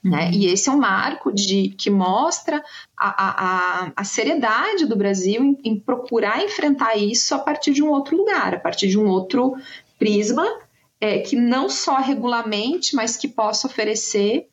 [0.04, 0.26] Né?
[0.26, 0.32] Uhum.
[0.34, 2.62] E esse é um marco de, que mostra
[2.98, 7.90] a, a, a seriedade do Brasil em, em, procurar enfrentar isso a partir de um
[7.90, 9.56] outro lugar, a partir de um outro
[9.98, 10.46] prisma,
[11.00, 14.48] é, que não só regulamente, mas que possa oferecer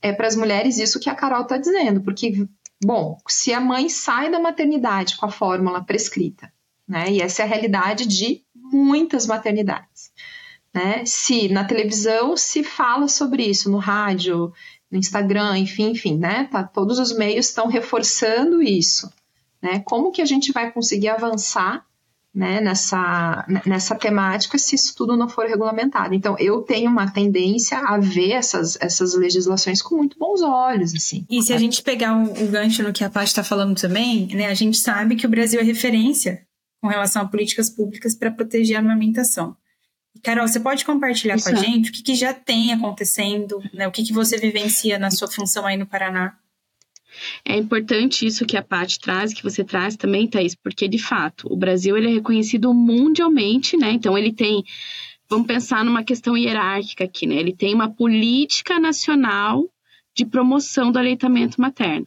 [0.00, 2.46] é, para as mulheres isso que a Carol está dizendo, porque
[2.84, 6.52] Bom, se a mãe sai da maternidade com a fórmula prescrita,
[6.86, 7.10] né?
[7.10, 10.12] E essa é a realidade de muitas maternidades.
[10.74, 11.04] Né?
[11.06, 14.52] Se na televisão se fala sobre isso, no rádio,
[14.90, 16.48] no Instagram, enfim, enfim, né?
[16.50, 19.08] Tá, todos os meios estão reforçando isso.
[19.62, 19.78] Né?
[19.80, 21.86] Como que a gente vai conseguir avançar
[22.34, 26.14] né, nessa, nessa temática se isso tudo não for regulamentado.
[26.14, 31.24] Então, eu tenho uma tendência a ver essas, essas legislações com muito bons olhos, assim.
[31.30, 34.26] E se a gente pegar o, o gancho no que a Paty está falando também,
[34.34, 36.44] né, a gente sabe que o Brasil é referência
[36.80, 39.56] com relação a políticas públicas para proteger a amamentação.
[40.22, 43.86] Carol, você pode compartilhar isso com a gente o que, que já tem acontecendo, né,
[43.86, 46.36] o que, que você vivencia na sua função aí no Paraná?
[47.44, 51.46] É importante isso que a Paty traz, que você traz também, Thaís, porque de fato
[51.52, 53.92] o Brasil ele é reconhecido mundialmente, né?
[53.92, 54.64] Então ele tem,
[55.28, 57.36] vamos pensar numa questão hierárquica aqui, né?
[57.36, 59.64] Ele tem uma política nacional
[60.14, 62.06] de promoção do aleitamento materno.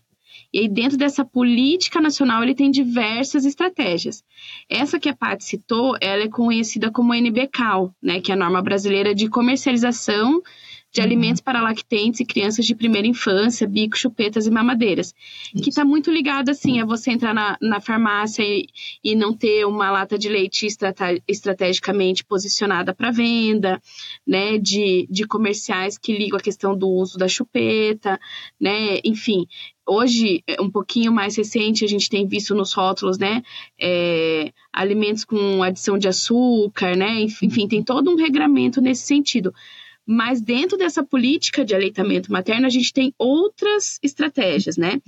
[0.58, 4.24] E aí, dentro dessa política nacional, ele tem diversas estratégias.
[4.68, 8.60] Essa que a Paty citou, ela é conhecida como NBCAL, né, que é a norma
[8.60, 10.42] brasileira de comercialização
[10.98, 11.06] de uhum.
[11.06, 15.14] alimentos para lactentes e crianças de primeira infância, bico, chupetas e mamadeiras.
[15.54, 15.64] Isso.
[15.64, 18.68] Que está muito ligado, assim, a você entrar na, na farmácia e,
[19.04, 23.80] e não ter uma lata de leite estrate, estrategicamente posicionada para venda,
[24.26, 24.58] né?
[24.58, 28.20] De, de comerciais que ligam a questão do uso da chupeta,
[28.60, 29.00] né?
[29.04, 29.46] Enfim,
[29.88, 33.42] hoje, é um pouquinho mais recente, a gente tem visto nos rótulos, né,
[33.80, 39.54] é, alimentos com adição de açúcar, né, enfim, tem todo um regramento nesse sentido.
[40.08, 45.02] Mas dentro dessa política de aleitamento materno, a gente tem outras estratégias, né?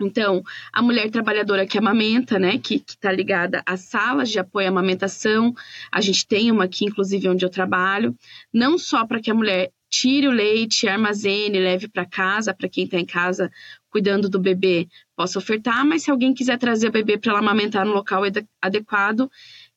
[0.00, 4.70] Então, a mulher trabalhadora que amamenta, né, que está ligada às salas de apoio à
[4.70, 5.54] amamentação,
[5.90, 8.16] a gente tem uma aqui, inclusive, onde eu trabalho,
[8.52, 12.84] não só para que a mulher tire o leite, armazene, leve para casa, para quem
[12.84, 13.48] está em casa
[13.88, 17.86] cuidando do bebê, possa ofertar, mas se alguém quiser trazer o bebê para ela amamentar
[17.86, 18.22] no local
[18.60, 19.30] adequado,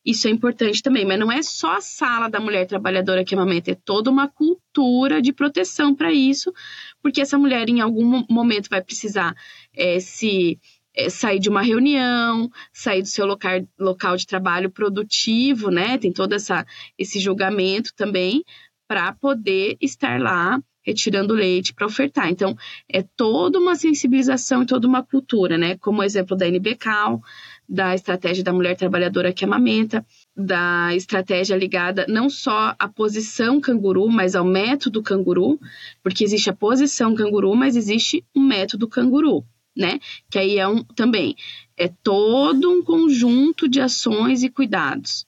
[0.08, 3.72] isso é importante também, mas não é só a sala da mulher trabalhadora que amamenta,
[3.72, 6.54] é toda uma cultura de proteção para isso,
[7.02, 9.36] porque essa mulher em algum momento vai precisar
[9.76, 10.58] é, se
[10.96, 15.98] é, sair de uma reunião, sair do seu local, local de trabalho produtivo, né?
[15.98, 16.66] Tem todo essa,
[16.98, 18.46] esse julgamento também
[18.88, 22.30] para poder estar lá retirando leite para ofertar.
[22.30, 22.56] Então,
[22.90, 25.76] é toda uma sensibilização e toda uma cultura, né?
[25.78, 27.22] Como o exemplo da NBCal,
[27.68, 34.10] da estratégia da mulher trabalhadora que amamenta, da estratégia ligada não só à posição canguru,
[34.10, 35.60] mas ao método canguru,
[36.02, 39.44] porque existe a posição canguru, mas existe um método canguru,
[39.76, 40.00] né?
[40.30, 41.36] Que aí é um também
[41.78, 45.26] é todo um conjunto de ações e cuidados.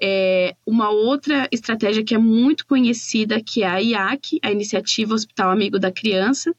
[0.00, 5.50] É, uma outra estratégia que é muito conhecida, que é a IAC, a Iniciativa Hospital
[5.50, 6.54] Amigo da Criança,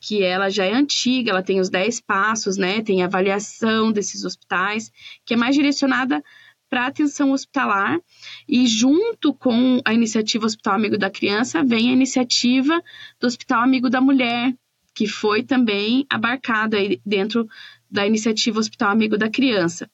[0.00, 2.82] que ela já é antiga, ela tem os 10 passos, né?
[2.82, 4.92] Tem avaliação desses hospitais,
[5.24, 6.22] que é mais direcionada
[6.68, 7.98] para atenção hospitalar
[8.46, 12.82] e junto com a iniciativa Hospital Amigo da Criança vem a iniciativa
[13.18, 14.54] do Hospital Amigo da Mulher,
[14.94, 17.48] que foi também abarcada dentro
[17.90, 19.90] da iniciativa Hospital Amigo da Criança.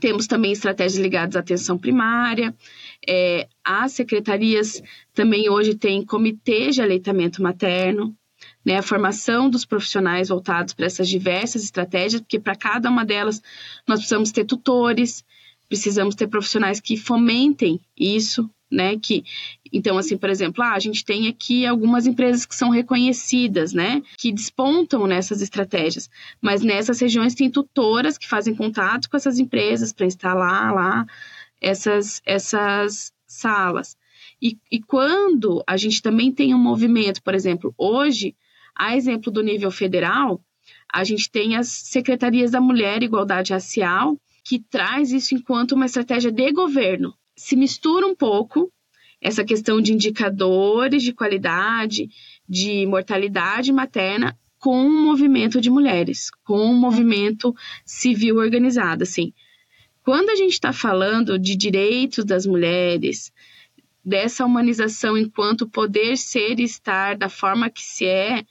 [0.00, 2.52] Temos também estratégias ligadas à atenção primária.
[3.06, 8.16] É, as secretarias também hoje têm comitês de aleitamento materno,
[8.64, 13.42] né, a formação dos profissionais voltados para essas diversas estratégias, porque para cada uma delas
[13.86, 15.24] nós precisamos ter tutores,
[15.68, 18.96] precisamos ter profissionais que fomentem isso, né?
[18.96, 19.24] Que
[19.72, 24.02] então assim, por exemplo, ah, a gente tem aqui algumas empresas que são reconhecidas, né?
[24.16, 26.08] Que despontam nessas estratégias,
[26.40, 31.06] mas nessas regiões tem tutoras que fazem contato com essas empresas para instalar lá
[31.60, 33.96] essas essas salas.
[34.40, 38.34] E, e quando a gente também tem um movimento, por exemplo, hoje,
[38.76, 40.40] a exemplo do nível federal,
[40.92, 45.86] a gente tem as secretarias da mulher e igualdade racial que traz isso enquanto uma
[45.86, 47.14] estratégia de governo.
[47.36, 48.70] Se mistura um pouco
[49.20, 52.08] essa questão de indicadores de qualidade,
[52.48, 59.32] de mortalidade materna com um movimento de mulheres, com um movimento civil organizado, assim.
[60.02, 63.32] Quando a gente está falando de direitos das mulheres,
[64.04, 68.44] dessa humanização enquanto poder ser e estar da forma que se é,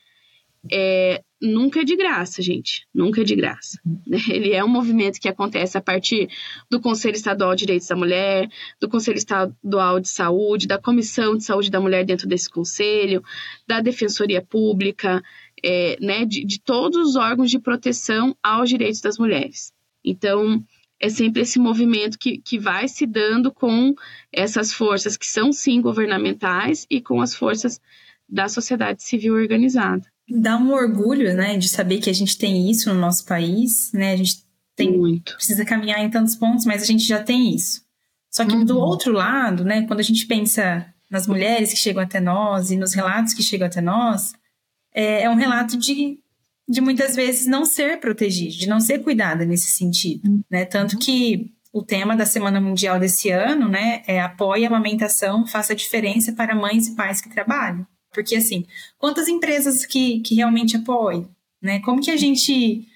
[0.72, 2.88] é nunca é de graça, gente.
[2.94, 3.78] Nunca é de graça.
[4.30, 6.30] Ele é um movimento que acontece a partir
[6.70, 8.50] do Conselho Estadual de Direitos da Mulher,
[8.80, 13.22] do Conselho Estadual de Saúde, da Comissão de Saúde da Mulher dentro desse conselho,
[13.68, 15.22] da Defensoria Pública,
[15.62, 19.74] é, né, de, de todos os órgãos de proteção aos direitos das mulheres.
[20.04, 20.64] Então,
[21.00, 23.94] é sempre esse movimento que, que vai se dando com
[24.32, 27.82] essas forças que são, sim, governamentais e com as forças
[28.28, 32.94] da sociedade civil organizada dá um orgulho, né, de saber que a gente tem isso
[32.94, 34.14] no nosso país, né?
[34.14, 34.44] A gente
[34.76, 35.36] tem Muito.
[35.36, 37.82] precisa caminhar em tantos pontos, mas a gente já tem isso.
[38.30, 38.66] Só que uhum.
[38.66, 42.78] do outro lado, né, quando a gente pensa nas mulheres que chegam até nós e
[42.78, 44.34] nos relatos que chegam até nós,
[44.94, 46.18] é, é um relato de,
[46.68, 50.44] de muitas vezes não ser protegida, de não ser cuidada nesse sentido, uhum.
[50.50, 50.66] né?
[50.66, 55.76] Tanto que o tema da Semana Mundial desse ano, né, é apoie a amamentação, faça
[55.76, 57.86] diferença para mães e pais que trabalham.
[58.14, 58.66] Porque, assim,
[58.98, 61.30] quantas empresas que, que realmente apoiam?
[61.62, 61.80] Né?
[61.80, 62.88] Como que a gente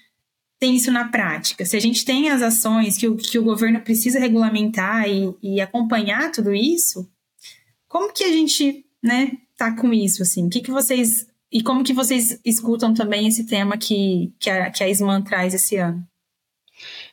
[0.58, 1.64] tem isso na prática?
[1.64, 5.60] Se a gente tem as ações que o, que o governo precisa regulamentar e, e
[5.60, 7.08] acompanhar tudo isso,
[7.88, 10.22] como que a gente né, tá com isso?
[10.22, 10.46] Assim?
[10.46, 11.26] O que, que vocês.
[11.50, 15.76] E como que vocês escutam também esse tema que, que, a, que a traz esse
[15.76, 16.06] ano?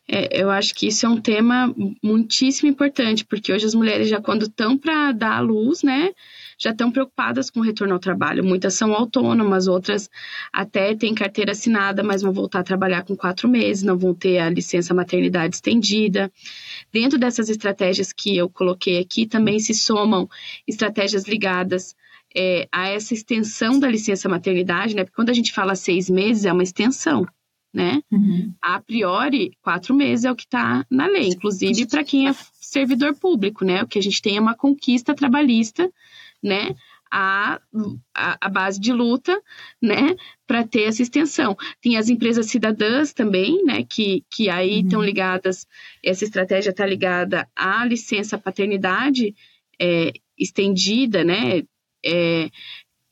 [0.07, 4.21] É, eu acho que isso é um tema muitíssimo importante, porque hoje as mulheres já
[4.21, 6.13] quando estão para dar à luz, né,
[6.57, 8.43] já estão preocupadas com o retorno ao trabalho.
[8.43, 10.09] Muitas são autônomas, outras
[10.51, 14.39] até têm carteira assinada, mas vão voltar a trabalhar com quatro meses, não vão ter
[14.39, 16.31] a licença maternidade estendida.
[16.91, 20.29] Dentro dessas estratégias que eu coloquei aqui, também se somam
[20.67, 21.95] estratégias ligadas
[22.35, 25.03] é, a essa extensão da licença maternidade, né?
[25.03, 27.25] Porque quando a gente fala seis meses, é uma extensão.
[27.73, 28.01] Né?
[28.09, 28.53] Uhum.
[28.61, 33.15] A priori, quatro meses é o que está na lei, inclusive para quem é servidor
[33.15, 33.83] público, né?
[33.83, 35.91] O que a gente tem é uma conquista trabalhista
[36.45, 36.75] né,
[37.11, 37.59] a,
[38.13, 39.41] a, a, base de luta,
[39.81, 41.57] né, para ter essa extensão.
[41.81, 45.05] Tem as empresas cidadãs também, né, que, que aí estão uhum.
[45.05, 45.65] ligadas,
[46.03, 49.33] essa estratégia está ligada à licença paternidade
[49.79, 51.63] é, estendida, né,
[52.05, 52.49] é,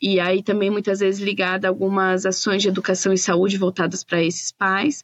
[0.02, 4.22] e aí também muitas vezes ligada a algumas ações de educação e saúde voltadas para
[4.22, 5.04] esses pais.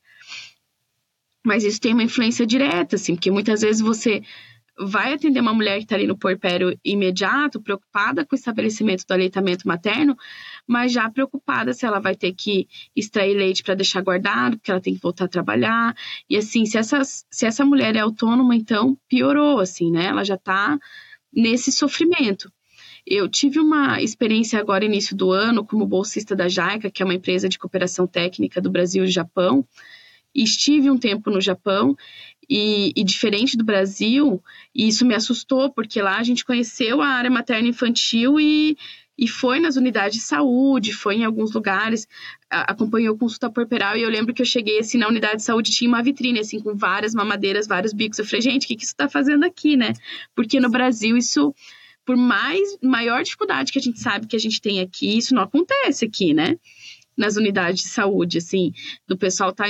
[1.44, 4.22] Mas isso tem uma influência direta, assim, porque muitas vezes você
[4.80, 9.12] vai atender uma mulher que está ali no porpério imediato, preocupada com o estabelecimento do
[9.12, 10.16] aleitamento materno,
[10.66, 14.80] mas já preocupada se ela vai ter que extrair leite para deixar guardado, porque ela
[14.80, 15.96] tem que voltar a trabalhar.
[16.30, 20.06] E assim, se essa, se essa mulher é autônoma, então piorou, assim, né?
[20.06, 20.80] Ela já está
[21.34, 22.52] nesse sofrimento.
[23.06, 27.14] Eu tive uma experiência agora, início do ano, como bolsista da JAICA, que é uma
[27.16, 29.66] empresa de cooperação técnica do Brasil e Japão.
[30.34, 31.96] Estive um tempo no Japão
[32.50, 37.30] e, e, diferente do Brasil, isso me assustou, porque lá a gente conheceu a área
[37.30, 38.76] materna infantil e,
[39.16, 42.08] e foi nas unidades de saúde, foi em alguns lugares,
[42.50, 45.88] acompanhou consulta porperal, e eu lembro que eu cheguei assim na unidade de saúde, tinha
[45.88, 48.18] uma vitrine assim com várias mamadeiras, vários bicos.
[48.18, 49.94] Eu falei, gente, o que, que isso está fazendo aqui, né?
[50.34, 51.54] Porque no Brasil isso,
[52.04, 55.44] por mais maior dificuldade que a gente sabe que a gente tem aqui, isso não
[55.44, 56.56] acontece aqui, né?
[57.20, 58.72] Nas unidades de saúde, assim,
[59.06, 59.66] do pessoal tá,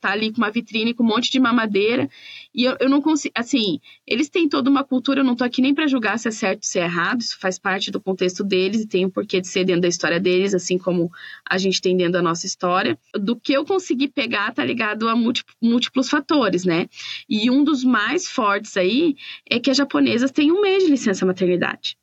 [0.00, 2.08] tá ali com uma vitrine com um monte de mamadeira,
[2.54, 5.60] e eu, eu não consigo, assim, eles têm toda uma cultura, eu não tô aqui
[5.60, 8.82] nem para julgar se é certo se é errado, isso faz parte do contexto deles
[8.82, 11.10] e tem o um porquê de ser dentro da história deles, assim como
[11.48, 12.98] a gente tem dentro da nossa história.
[13.14, 16.88] Do que eu consegui pegar tá ligado a múltiplos fatores, né?
[17.28, 19.16] E um dos mais fortes aí
[19.50, 21.96] é que as japonesas têm um mês de licença maternidade.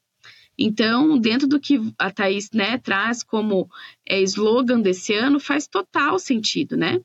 [0.62, 3.70] Então, dentro do que a Thaís né, traz como
[4.06, 7.00] é, slogan desse ano, faz total sentido, né?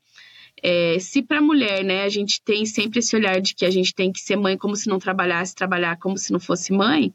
[0.60, 3.70] É, se para a mulher, né, a gente tem sempre esse olhar de que a
[3.70, 7.14] gente tem que ser mãe como se não trabalhasse, trabalhar como se não fosse mãe,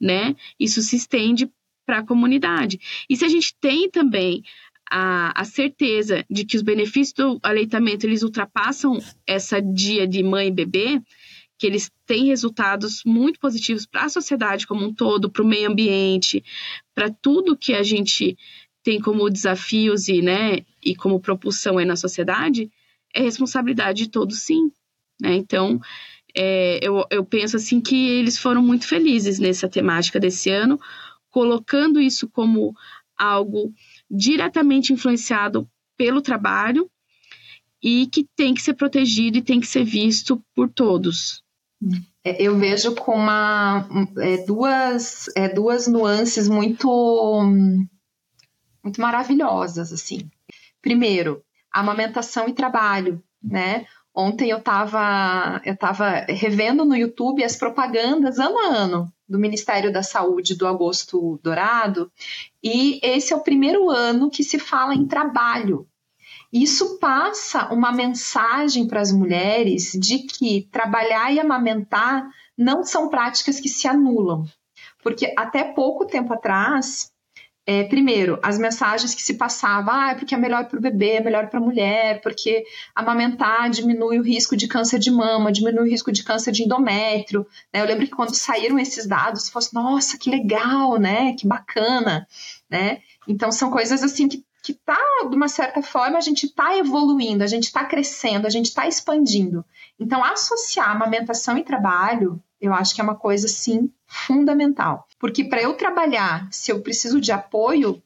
[0.00, 0.34] né?
[0.58, 1.50] Isso se estende
[1.84, 2.80] para a comunidade.
[3.08, 4.42] E se a gente tem também
[4.90, 10.48] a, a, certeza de que os benefícios do aleitamento eles ultrapassam essa dia de mãe
[10.48, 11.02] e bebê,
[11.58, 15.70] que eles têm resultados muito positivos para a sociedade como um todo, para o meio
[15.70, 16.44] ambiente,
[16.94, 18.36] para tudo que a gente
[18.82, 22.70] tem como desafios e, né, e como propulsão aí na sociedade,
[23.12, 24.70] é responsabilidade de todos, sim.
[25.20, 25.34] Né?
[25.34, 25.80] Então,
[26.34, 30.78] é, eu, eu penso assim que eles foram muito felizes nessa temática desse ano,
[31.30, 32.74] colocando isso como
[33.16, 33.72] algo
[34.10, 36.90] diretamente influenciado pelo trabalho
[37.82, 41.42] e que tem que ser protegido e tem que ser visto por todos.
[42.24, 43.86] É, eu vejo com uma,
[44.18, 47.42] é, duas, é, duas nuances muito,
[48.82, 50.28] muito maravilhosas, assim.
[50.80, 53.86] Primeiro, amamentação e trabalho, né?
[54.14, 59.92] Ontem eu estava eu tava revendo no YouTube as propagandas ano a ano do Ministério
[59.92, 62.10] da Saúde do Agosto Dourado,
[62.62, 65.86] e esse é o primeiro ano que se fala em trabalho
[66.62, 73.60] isso passa uma mensagem para as mulheres de que trabalhar e amamentar não são práticas
[73.60, 74.44] que se anulam.
[75.02, 77.12] Porque até pouco tempo atrás,
[77.68, 81.14] é, primeiro, as mensagens que se passavam, ah, é porque é melhor para o bebê,
[81.14, 85.82] é melhor para a mulher, porque amamentar diminui o risco de câncer de mama, diminui
[85.82, 87.44] o risco de câncer de endométrio.
[87.72, 87.80] Né?
[87.80, 91.34] Eu lembro que quando saíram esses dados, fosse, assim, nossa, que legal, né?
[91.34, 92.26] Que bacana,
[92.70, 93.00] né?
[93.26, 94.98] Então são coisas assim que que tá,
[95.30, 98.84] de uma certa forma, a gente está evoluindo, a gente está crescendo, a gente está
[98.88, 99.64] expandindo.
[99.96, 105.06] Então, associar amamentação e trabalho, eu acho que é uma coisa, sim, fundamental.
[105.20, 108.02] Porque para eu trabalhar, se eu preciso de apoio,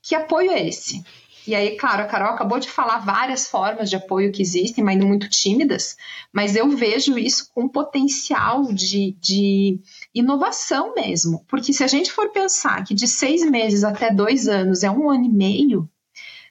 [0.00, 1.04] que apoio é esse?
[1.48, 4.96] E aí, claro, a Carol acabou de falar várias formas de apoio que existem, mas
[4.98, 5.96] muito tímidas,
[6.32, 9.80] mas eu vejo isso com potencial de, de
[10.14, 11.44] inovação mesmo.
[11.48, 15.10] Porque se a gente for pensar que de seis meses até dois anos é um
[15.10, 15.88] ano e meio,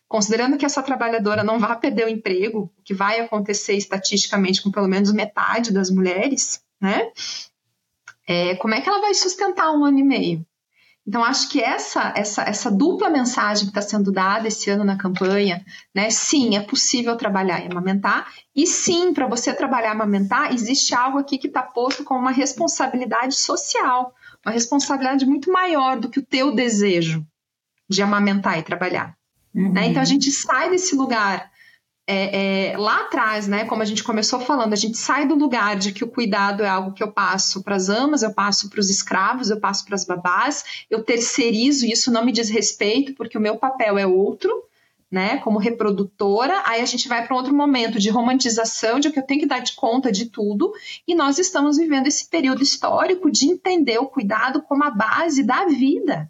[0.08, 4.72] considerando que essa trabalhadora não vai perder o emprego, o que vai acontecer estatisticamente com
[4.72, 7.12] pelo menos metade das mulheres, né?
[8.28, 10.46] É, como é que ela vai sustentar um ano e meio?
[11.06, 14.96] Então, acho que essa, essa, essa dupla mensagem que está sendo dada esse ano na
[14.96, 16.10] campanha, né?
[16.12, 21.18] Sim, é possível trabalhar e amamentar, e sim, para você trabalhar e amamentar, existe algo
[21.18, 24.14] aqui que está posto como uma responsabilidade social,
[24.46, 27.26] uma responsabilidade muito maior do que o teu desejo
[27.90, 29.18] de amamentar e trabalhar.
[29.54, 29.74] Uhum.
[29.74, 29.88] Né?
[29.88, 31.51] Então, a gente sai desse lugar
[32.12, 35.78] é, é, lá atrás, né, como a gente começou falando, a gente sai do lugar
[35.78, 38.82] de que o cuidado é algo que eu passo para as amas, eu passo para
[38.82, 43.38] os escravos, eu passo para as babás, eu terceirizo, isso não me diz respeito, porque
[43.38, 44.52] o meu papel é outro,
[45.10, 49.20] né, como reprodutora, aí a gente vai para um outro momento de romantização, de que
[49.20, 50.74] eu tenho que dar de conta de tudo,
[51.08, 55.66] e nós estamos vivendo esse período histórico de entender o cuidado como a base da
[55.66, 56.30] vida.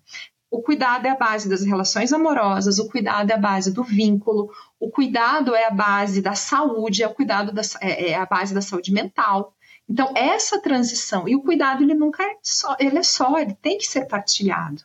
[0.51, 4.51] O cuidado é a base das relações amorosas, o cuidado é a base do vínculo,
[4.81, 8.51] o cuidado é a base da saúde, é o cuidado da, é, é a base
[8.51, 9.55] da saúde mental.
[9.87, 13.77] Então, essa transição, e o cuidado ele nunca é só, ele é só, ele tem
[13.77, 14.81] que ser partilhado.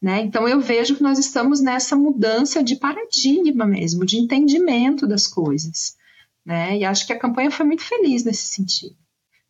[0.00, 0.22] Né?
[0.22, 5.96] Então, eu vejo que nós estamos nessa mudança de paradigma mesmo, de entendimento das coisas.
[6.44, 6.78] Né?
[6.78, 8.96] E acho que a campanha foi muito feliz nesse sentido.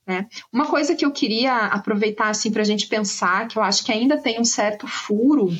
[0.05, 0.27] Né?
[0.53, 3.93] Uma coisa que eu queria aproveitar assim, para a gente pensar, que eu acho que
[3.93, 5.51] ainda tem um certo furo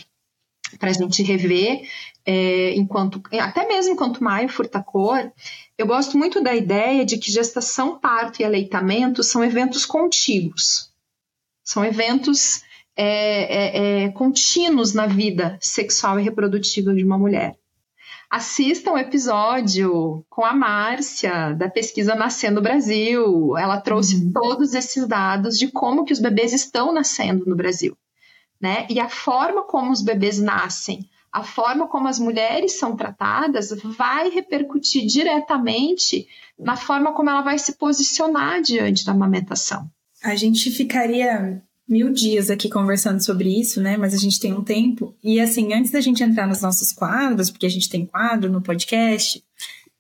[0.79, 1.89] para a gente rever,
[2.25, 5.31] é, enquanto até mesmo enquanto Maio Furtacor,
[5.77, 10.91] eu gosto muito da ideia de que gestação, parto e aleitamento são eventos contíguos,
[11.63, 12.63] são eventos
[12.97, 17.57] é, é, é contínuos na vida sexual e reprodutiva de uma mulher
[18.35, 23.57] assista um episódio com a Márcia, da pesquisa Nascendo Brasil.
[23.57, 24.33] Ela trouxe uhum.
[24.33, 27.97] todos esses dados de como que os bebês estão nascendo no Brasil.
[28.65, 28.87] Né?
[28.89, 34.31] E a forma como os bebês nascem, a forma como as mulheres são tratadas, vai
[34.31, 36.27] repercutir diretamente
[36.59, 39.87] na forma como ela vai se posicionar diante da amamentação.
[40.23, 43.99] A gente ficaria mil dias aqui conversando sobre isso, né?
[43.99, 45.15] Mas a gente tem um tempo.
[45.23, 48.63] E assim, antes da gente entrar nos nossos quadros, porque a gente tem quadro no
[48.63, 49.45] podcast,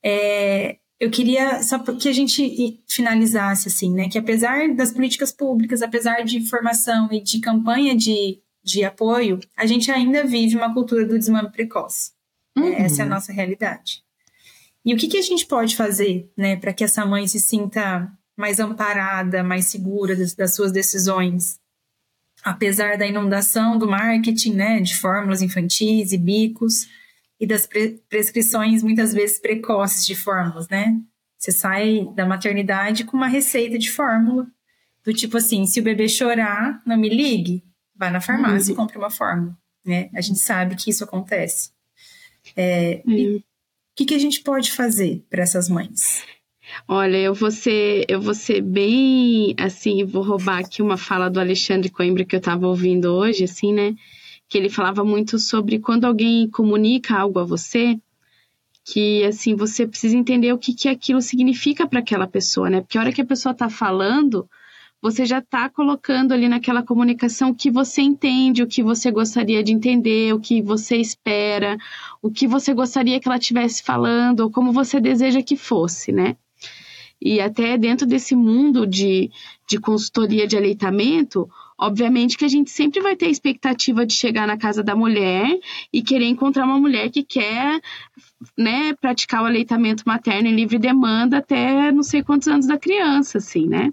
[0.03, 4.09] é, eu queria só que a gente finalizasse assim, né?
[4.09, 9.67] Que apesar das políticas públicas, apesar de informação e de campanha de, de apoio, a
[9.67, 12.13] gente ainda vive uma cultura do desmame precoce.
[12.57, 12.73] Uhum.
[12.73, 14.03] Essa é a nossa realidade.
[14.85, 18.11] E o que, que a gente pode fazer, né, para que essa mãe se sinta
[18.37, 21.59] mais amparada, mais segura das, das suas decisões,
[22.43, 26.89] apesar da inundação do marketing, né, de fórmulas infantis e bicos
[27.41, 30.99] e das pre prescrições muitas vezes precoces de fórmulas, né?
[31.39, 34.47] Você sai da maternidade com uma receita de fórmula
[35.05, 37.63] do tipo assim, se o bebê chorar, não me ligue,
[38.05, 38.75] vá na farmácia uhum.
[38.75, 40.11] e compre uma fórmula, né?
[40.15, 41.71] A gente sabe que isso acontece.
[42.57, 43.37] É, uhum.
[43.37, 46.25] O que, que a gente pode fazer para essas mães?
[46.89, 51.39] Olha, eu vou ser, eu vou ser bem assim, vou roubar aqui uma fala do
[51.39, 53.95] Alexandre Coimbra que eu estava ouvindo hoje, assim, né?
[54.49, 57.97] Que ele falava muito sobre quando alguém comunica algo a você,
[58.85, 62.81] que assim, você precisa entender o que, que aquilo significa para aquela pessoa, né?
[62.81, 64.49] Porque a hora que a pessoa está falando,
[65.05, 69.63] você já está colocando ali naquela comunicação o que você entende, o que você gostaria
[69.63, 71.77] de entender, o que você espera,
[72.23, 76.39] o que você gostaria que ela estivesse falando, ou como você deseja que fosse, né?
[77.21, 79.31] E até dentro desse mundo de,
[79.69, 84.47] de consultoria de aleitamento, obviamente que a gente sempre vai ter a expectativa de chegar
[84.47, 85.47] na casa da mulher
[85.93, 87.79] e querer encontrar uma mulher que quer
[88.57, 93.37] né, praticar o aleitamento materno em livre demanda até não sei quantos anos da criança,
[93.37, 93.91] assim, né?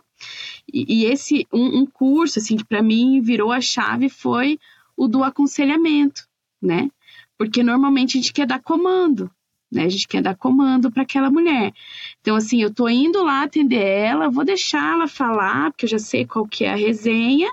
[0.74, 4.60] E, esse, um, um curso, assim, que para mim virou a chave foi
[4.96, 6.28] o do aconselhamento,
[6.62, 6.90] né?
[7.38, 9.30] Porque normalmente a gente quer dar comando,
[9.72, 9.86] né?
[9.86, 11.74] A gente quer dar comando para aquela mulher.
[12.22, 16.00] Então, assim, eu tô indo lá atender ela, vou deixar ela falar, porque eu já
[16.00, 17.52] sei qual que é a resenha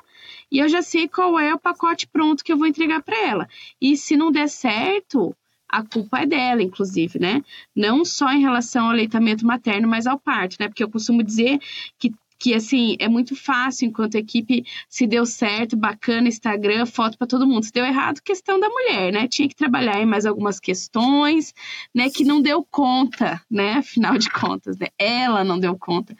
[0.50, 3.48] e eu já sei qual é o pacote pronto que eu vou entregar para ela.
[3.80, 5.34] E se não der certo,
[5.68, 7.42] a culpa é dela, inclusive, né?
[7.76, 10.68] Não só em relação ao aleitamento materno, mas ao parto, né?
[10.68, 11.60] Porque eu costumo dizer
[11.98, 17.26] que que assim é muito fácil enquanto equipe se deu certo, bacana, Instagram, foto para
[17.26, 17.64] todo mundo.
[17.64, 19.26] Se deu errado, questão da mulher, né?
[19.28, 21.52] Tinha que trabalhar em mais algumas questões,
[21.94, 23.74] né, que não deu conta, né?
[23.74, 24.88] Afinal de contas, né?
[24.98, 26.16] Ela não deu conta.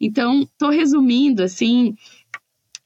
[0.00, 1.94] Então, tô resumindo assim,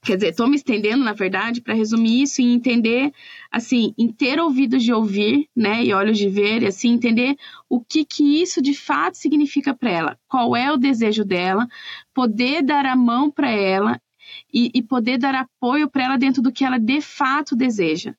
[0.05, 3.11] Quer dizer, estou me estendendo, na verdade, para resumir isso e entender,
[3.51, 7.35] assim, em ter ouvidos de ouvir, né, e olhos de ver, e assim, entender
[7.67, 11.67] o que que isso de fato significa para ela, qual é o desejo dela,
[12.13, 13.99] poder dar a mão para ela
[14.53, 18.13] e, e, poder dar apoio para ela dentro do que ela de fato deseja.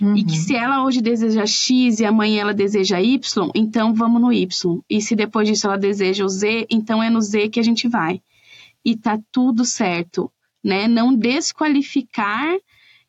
[0.00, 0.16] Uhum.
[0.16, 4.32] E que se ela hoje deseja X e amanhã ela deseja Y, então vamos no
[4.32, 4.80] Y.
[4.90, 7.86] E se depois disso ela deseja o Z, então é no Z que a gente
[7.86, 8.20] vai.
[8.84, 10.30] E tá tudo certo
[10.62, 10.88] né?
[10.88, 12.56] Não desqualificar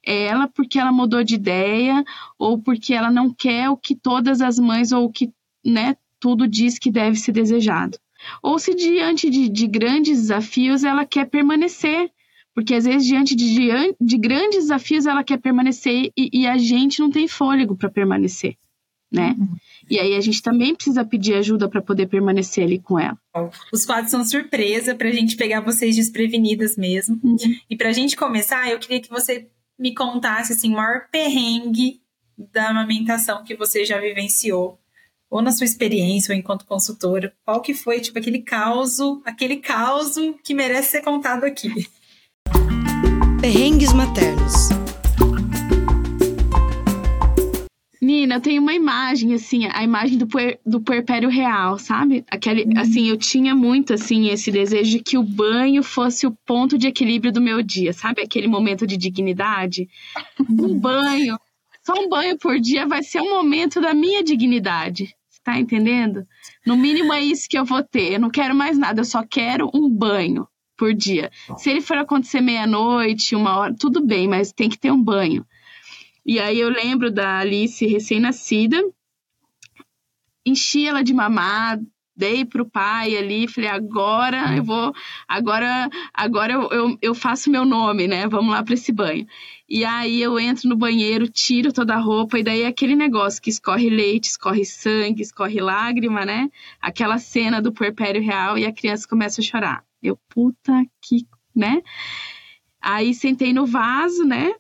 [0.04, 2.04] ela porque ela mudou de ideia
[2.38, 5.32] ou porque ela não quer o que todas as mães ou o que,
[5.64, 7.97] né, tudo diz que deve ser desejado.
[8.41, 12.12] Ou se diante de, de grandes desafios ela quer permanecer,
[12.54, 16.58] porque às vezes diante de, de, de grandes desafios ela quer permanecer e, e a
[16.58, 18.58] gente não tem fôlego para permanecer,
[19.12, 19.36] né?
[19.38, 19.56] Uhum.
[19.90, 23.18] E aí a gente também precisa pedir ajuda para poder permanecer ali com ela.
[23.74, 27.20] Os quadros são surpresa para a gente pegar vocês desprevenidas mesmo.
[27.24, 27.38] Uhum.
[27.70, 29.48] E para a gente começar, eu queria que você
[29.80, 32.02] me contasse assim, o maior perrengue
[32.38, 34.80] da amamentação que você já vivenciou,
[35.30, 37.34] ou na sua experiência, ou enquanto consultora.
[37.46, 41.88] Qual que foi, tipo, aquele caos, aquele caos que merece ser contado aqui?
[43.42, 44.78] Perrengues maternos.
[48.10, 52.26] Nina, eu tenho uma imagem, assim, a imagem do, puer, do puerpério real, sabe?
[52.28, 52.82] Aquele, uhum.
[52.82, 56.88] assim, eu tinha muito, assim, esse desejo de que o banho fosse o ponto de
[56.88, 58.24] equilíbrio do meu dia, sabe?
[58.24, 59.88] Aquele momento de dignidade.
[60.49, 61.38] Um banho,
[61.86, 65.16] só um banho por dia vai ser um momento da minha dignidade.
[65.43, 66.26] Tá entendendo?
[66.66, 68.14] No mínimo é isso que eu vou ter.
[68.14, 71.30] Eu não quero mais nada, eu só quero um banho por dia.
[71.57, 75.45] Se ele for acontecer meia-noite, uma hora, tudo bem, mas tem que ter um banho.
[76.30, 78.77] E aí eu lembro da Alice recém-nascida,
[80.45, 81.80] enchi ela de mamar,
[82.15, 84.93] dei pro pai ali, falei, agora eu vou,
[85.27, 88.27] agora, agora eu, eu, eu faço meu nome, né?
[88.27, 89.25] Vamos lá para esse banho.
[89.67, 93.41] E aí eu entro no banheiro, tiro toda a roupa, e daí é aquele negócio
[93.41, 96.47] que escorre leite, escorre sangue, escorre lágrima, né?
[96.80, 99.84] Aquela cena do puerpério real e a criança começa a chorar.
[99.99, 101.25] Eu, puta que,
[101.55, 101.82] né?
[102.80, 104.53] Aí sentei no vaso, né?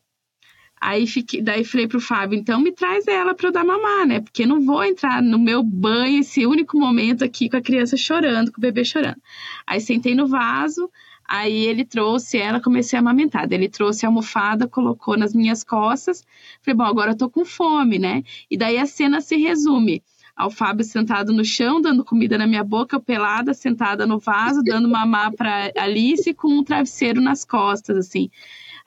[0.81, 4.21] Aí fiquei, daí falei pro Fábio, então me traz ela para eu dar mamar, né?
[4.21, 8.51] Porque não vou entrar no meu banho esse único momento aqui com a criança chorando,
[8.51, 9.21] com o bebê chorando.
[9.67, 10.89] Aí sentei no vaso,
[11.31, 13.47] Aí ele trouxe ela, comecei a amamentar.
[13.51, 16.25] Ele trouxe a almofada, colocou nas minhas costas.
[16.59, 18.23] Falei, bom, agora eu tô com fome, né?
[18.49, 20.01] E daí a cena se resume
[20.35, 24.89] ao Fábio sentado no chão, dando comida na minha boca, pelada, sentada no vaso, dando
[24.89, 28.31] mamar para Alice com um travesseiro nas costas, assim.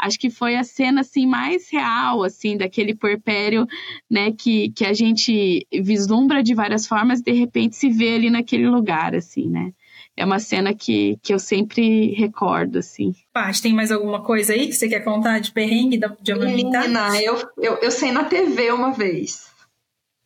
[0.02, 3.66] Acho que foi a cena assim mais real assim daquele porpério,
[4.10, 8.68] né, que, que a gente vislumbra de várias formas, de repente se vê ali naquele
[8.68, 9.72] lugar assim, né?
[10.16, 13.14] é uma cena que, que eu sempre recordo, assim.
[13.32, 16.82] Paty, tem mais alguma coisa aí que você quer contar de perrengue de amamentar?
[16.82, 19.50] Menina, eu, eu, eu sei na TV uma vez,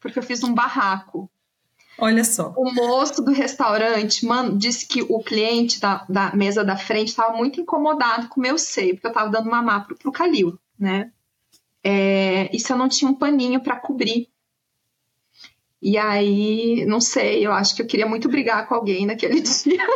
[0.00, 1.30] porque eu fiz um barraco.
[1.98, 2.52] Olha só.
[2.56, 7.36] O moço do restaurante mano, disse que o cliente da, da mesa da frente estava
[7.36, 11.10] muito incomodado com o meu seio, porque eu estava dando mamar pro, pro Calil, né?
[11.82, 14.28] É, e se eu não tinha um paninho para cobrir
[15.80, 19.86] e aí, não sei, eu acho que eu queria muito brigar com alguém naquele dia.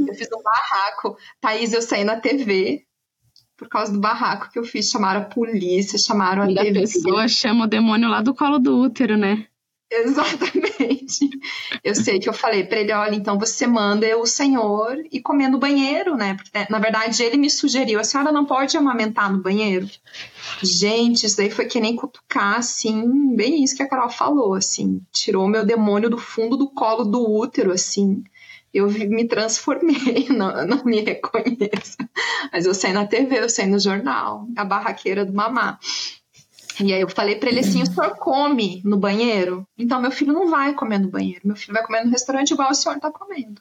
[0.00, 1.16] eu fiz um barraco.
[1.40, 2.84] Thaís, eu saí na TV
[3.56, 4.90] por causa do barraco que eu fiz.
[4.90, 6.70] Chamaram a polícia, chamaram a e TV.
[6.70, 9.46] a pessoa chama o demônio lá do colo do útero, né?
[10.00, 11.28] Exatamente.
[11.84, 15.48] Eu sei que eu falei para ele, olha, então você manda o senhor ir comer
[15.48, 16.34] no banheiro, né?
[16.34, 19.88] Porque, na verdade, ele me sugeriu, a senhora não pode amamentar no banheiro.
[20.62, 25.02] Gente, isso daí foi que nem cutucar, assim, bem isso que a Carol falou, assim.
[25.12, 28.24] Tirou meu demônio do fundo do colo do útero, assim.
[28.72, 31.98] Eu me transformei, não, não me reconheço.
[32.50, 35.78] Mas eu sei na TV, eu sei no jornal, a barraqueira do mamá.
[36.80, 39.66] E aí eu falei para ele assim: o senhor come no banheiro?
[39.76, 41.40] Então meu filho não vai comer no banheiro.
[41.44, 43.60] Meu filho vai comer no restaurante igual o senhor tá comendo.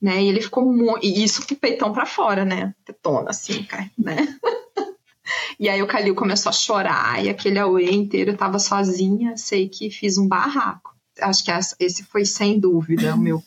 [0.00, 0.22] Né?
[0.22, 1.04] E ele ficou muito.
[1.04, 2.74] E isso com o peitão para fora, né?
[2.84, 4.16] Tetona, assim, cara, né?
[5.58, 9.68] e aí o Calil começou a chorar, e aquele auê inteiro eu tava sozinha, sei
[9.68, 10.94] que fiz um barraco.
[11.20, 13.42] Acho que esse foi sem dúvida o meu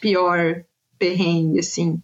[0.00, 0.64] pior
[0.98, 2.02] perrengue, assim,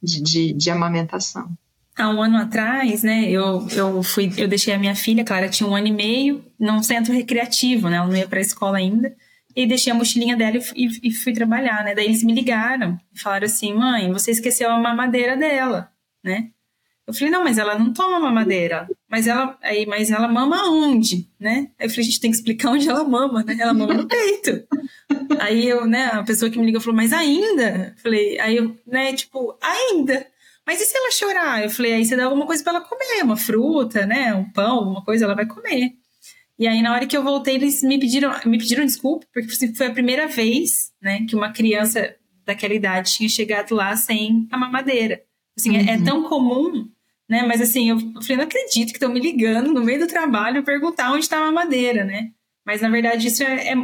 [0.00, 1.50] de, de, de amamentação
[1.96, 5.68] há um ano atrás, né, eu, eu fui, eu deixei a minha filha, Clara tinha
[5.68, 9.14] um ano e meio, num centro recreativo, né, ela não ia para a escola ainda,
[9.54, 13.18] e deixei a mochilinha dela e, e, fui trabalhar, né, daí eles me ligaram e
[13.18, 15.90] falaram assim, mãe, você esqueceu a mamadeira dela,
[16.24, 16.50] né,
[17.06, 21.28] eu falei, não, mas ela não toma mamadeira, mas ela, aí, mas ela mama onde,
[21.38, 23.94] né, aí eu falei, a gente tem que explicar onde ela mama, né, ela mama
[23.94, 24.62] no peito,
[25.40, 29.12] aí eu, né, a pessoa que me ligou falou, mas ainda, falei, aí eu, né,
[29.12, 30.26] tipo, ainda,
[30.66, 31.64] mas e se ela chorar?
[31.64, 34.34] Eu falei, aí você dá alguma coisa para ela comer, uma fruta, né?
[34.34, 35.92] Um pão, alguma coisa, ela vai comer.
[36.58, 39.86] E aí, na hora que eu voltei, eles me pediram, me pediram desculpa, porque foi
[39.86, 45.22] a primeira vez, né, que uma criança daquela idade tinha chegado lá sem a mamadeira.
[45.56, 45.76] Assim, uhum.
[45.76, 46.04] é, é, uhum.
[46.04, 46.88] tão comum,
[47.28, 47.44] né?
[47.46, 50.62] Mas assim, eu, eu falei, não acredito que estão me ligando no meio do trabalho
[50.62, 52.30] perguntar onde está a mamadeira, né?
[52.66, 53.74] Mas na verdade isso é, é,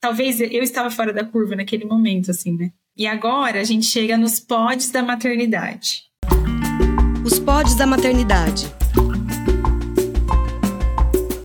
[0.00, 2.72] talvez eu estava fora da curva naquele momento, assim, né?
[2.96, 6.07] E agora a gente chega nos pods da maternidade.
[7.30, 8.74] Os pods da maternidade.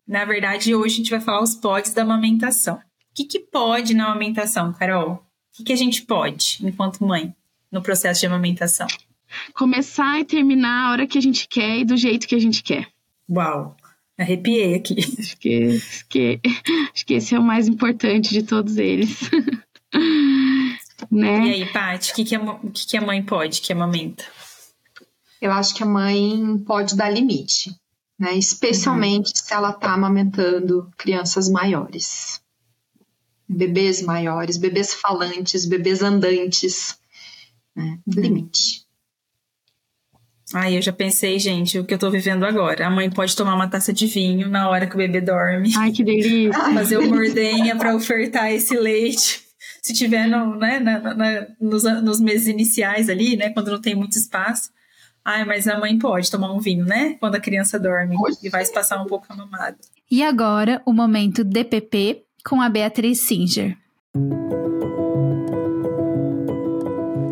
[0.08, 2.76] Na verdade, hoje a gente vai falar os pods da amamentação.
[2.76, 2.80] O
[3.14, 5.12] que, que pode na amamentação, Carol?
[5.12, 5.20] O
[5.52, 7.34] que, que a gente pode, enquanto mãe,
[7.70, 8.86] no processo de amamentação?
[9.52, 12.62] Começar e terminar a hora que a gente quer e do jeito que a gente
[12.62, 12.88] quer.
[13.28, 13.76] Uau!
[14.18, 14.96] Arrepiei aqui.
[15.18, 16.40] Acho que, acho que,
[16.94, 19.20] acho que esse é o mais importante de todos eles.
[21.12, 21.46] né?
[21.46, 24.24] E aí, Paty, o que, que, a, o que, que a mãe pode que amamenta?
[25.46, 27.74] Eu acho que a mãe pode dar limite,
[28.18, 28.34] né?
[28.34, 29.32] Especialmente uhum.
[29.34, 32.40] se ela está amamentando crianças maiores.
[33.46, 36.98] Bebês maiores, bebês falantes, bebês andantes.
[37.76, 37.98] Né?
[38.06, 38.22] Uhum.
[38.22, 38.84] Limite.
[40.54, 42.86] Ai, eu já pensei, gente, o que eu tô vivendo agora.
[42.86, 45.72] A mãe pode tomar uma taça de vinho na hora que o bebê dorme.
[45.76, 46.52] Ai, que delícia!
[46.72, 49.42] Fazer uma ordenha para ofertar esse leite.
[49.82, 53.50] Se tiver no, né, na, na, nos, nos meses iniciais ali, né?
[53.50, 54.70] Quando não tem muito espaço.
[55.24, 57.16] Ai, mas a mãe pode tomar um vinho, né?
[57.18, 59.78] Quando a criança dorme e vai se passar um pouco a mamada.
[60.10, 63.74] E agora, o momento DPP com a Beatriz Singer.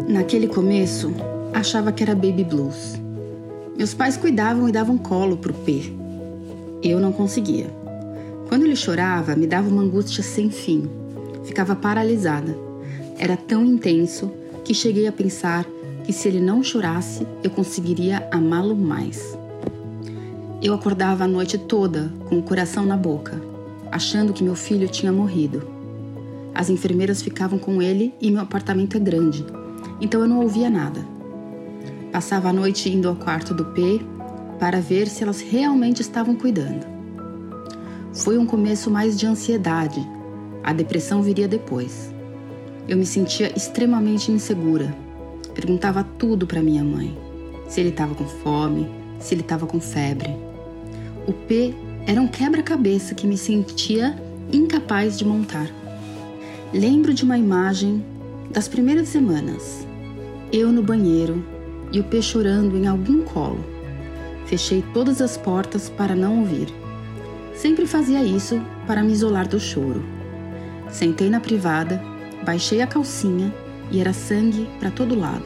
[0.09, 1.13] Naquele começo,
[1.53, 2.99] achava que era baby blues.
[3.77, 5.93] Meus pais cuidavam e davam colo pro P.
[6.83, 7.67] Eu não conseguia.
[8.49, 10.91] Quando ele chorava, me dava uma angústia sem fim.
[11.45, 12.57] Ficava paralisada.
[13.19, 14.33] Era tão intenso
[14.65, 15.67] que cheguei a pensar
[16.05, 19.39] que se ele não chorasse, eu conseguiria amá-lo mais.
[20.63, 23.41] Eu acordava a noite toda com o coração na boca,
[23.91, 25.63] achando que meu filho tinha morrido.
[26.55, 29.45] As enfermeiras ficavam com ele e meu apartamento é grande,
[30.01, 31.05] então eu não ouvia nada.
[32.11, 34.01] Passava a noite indo ao quarto do P
[34.59, 36.87] para ver se elas realmente estavam cuidando.
[38.13, 40.07] Foi um começo mais de ansiedade.
[40.63, 42.13] A depressão viria depois.
[42.87, 44.95] Eu me sentia extremamente insegura
[45.55, 47.17] Perguntava tudo para minha mãe:
[47.69, 48.89] se ele estava com fome,
[49.19, 50.31] se ele estava com febre.
[51.27, 51.75] O P
[52.07, 54.17] era um quebra-cabeça que me sentia
[54.53, 55.71] incapaz de montar.
[56.73, 58.05] Lembro de uma imagem
[58.51, 59.87] das primeiras semanas.
[60.53, 61.45] Eu no banheiro
[61.93, 63.65] e o P chorando em algum colo.
[64.47, 66.69] Fechei todas as portas para não ouvir.
[67.55, 70.03] Sempre fazia isso para me isolar do choro.
[70.91, 72.03] Sentei na privada,
[72.45, 73.55] baixei a calcinha
[73.93, 75.45] e era sangue para todo lado.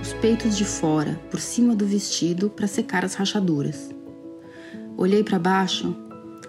[0.00, 3.90] Os peitos de fora, por cima do vestido, para secar as rachaduras.
[4.96, 5.94] Olhei para baixo,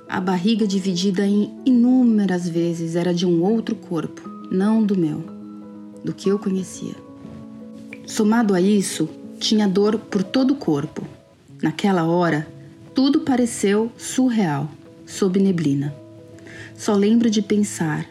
[0.07, 5.23] a barriga dividida em inúmeras vezes era de um outro corpo, não do meu,
[6.03, 6.95] do que eu conhecia.
[8.05, 9.09] Somado a isso,
[9.39, 11.03] tinha dor por todo o corpo.
[11.61, 12.47] Naquela hora,
[12.93, 14.69] tudo pareceu surreal,
[15.05, 15.95] sob neblina.
[16.75, 18.05] Só lembro de pensar: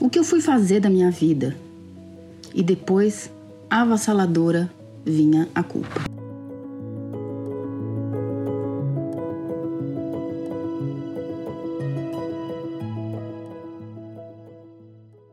[0.00, 1.56] o que eu fui fazer da minha vida?
[2.54, 3.32] E depois,
[3.68, 4.70] avassaladora,
[5.04, 6.04] vinha a culpa.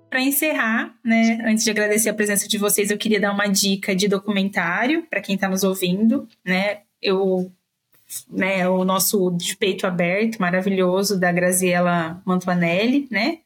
[0.09, 3.95] Para encerrar, né, antes de agradecer a presença de vocês, eu queria dar uma dica
[3.95, 6.79] de documentário para quem está nos ouvindo, né?
[6.99, 7.51] Eu,
[8.29, 13.37] né, o nosso de peito aberto, maravilhoso da Graziella Mantuanelli, né?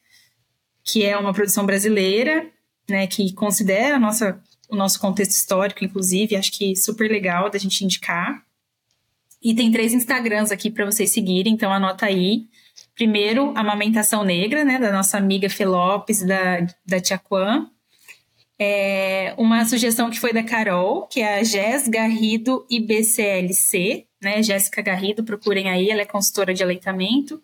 [0.82, 2.50] Que é uma produção brasileira,
[2.90, 7.84] né, que considera nossa o nosso contexto histórico, inclusive, acho que super legal da gente
[7.84, 8.44] indicar.
[9.42, 12.48] E tem três Instagrams aqui para vocês seguirem, então anota aí.
[12.96, 17.22] Primeiro, Amamentação Negra, né, da nossa amiga Felopes, da, da Tia.
[18.58, 24.82] É, uma sugestão que foi da Carol, que é a Jess Garrido IBCLC, né, Jéssica
[24.82, 27.42] Garrido, procurem aí, ela é consultora de aleitamento.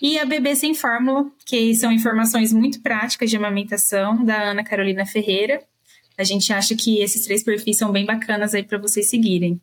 [0.00, 5.06] E a Bebê Sem Fórmula, que são informações muito práticas de amamentação, da Ana Carolina
[5.06, 5.62] Ferreira.
[6.18, 9.60] A gente acha que esses três perfis são bem bacanas aí para vocês seguirem.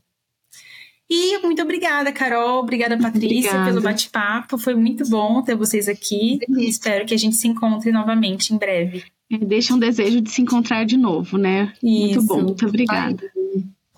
[1.10, 2.60] E muito obrigada, Carol.
[2.60, 3.66] Obrigada, Patrícia, Obrigada.
[3.66, 4.58] pelo bate-papo.
[4.58, 6.40] Foi muito bom ter vocês aqui.
[6.50, 9.04] E espero que a gente se encontre novamente em breve.
[9.32, 11.74] É, Deixa um desejo de se encontrar de novo, né?
[11.84, 12.28] Muito Isso.
[12.28, 13.32] bom, muito obrigada.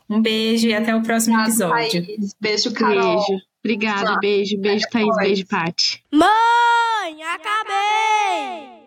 [0.09, 2.05] Um beijo e até o próximo episódio.
[2.39, 3.25] Beijo, Carol.
[3.25, 3.43] Beijo.
[3.65, 4.19] Obrigada, Tchau.
[4.19, 6.03] beijo, beijo, Até Thaís, beijo, Paty.
[6.13, 8.85] Mãe, acabei!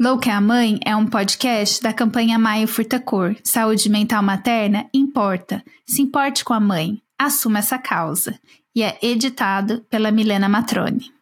[0.00, 3.36] Louca é a Mãe é um podcast da campanha Maio Furtacor.
[3.44, 5.62] Saúde mental materna importa.
[5.86, 7.02] Se importe com a mãe.
[7.18, 8.40] Assuma essa causa.
[8.74, 11.12] E é editado pela Milena Matrone.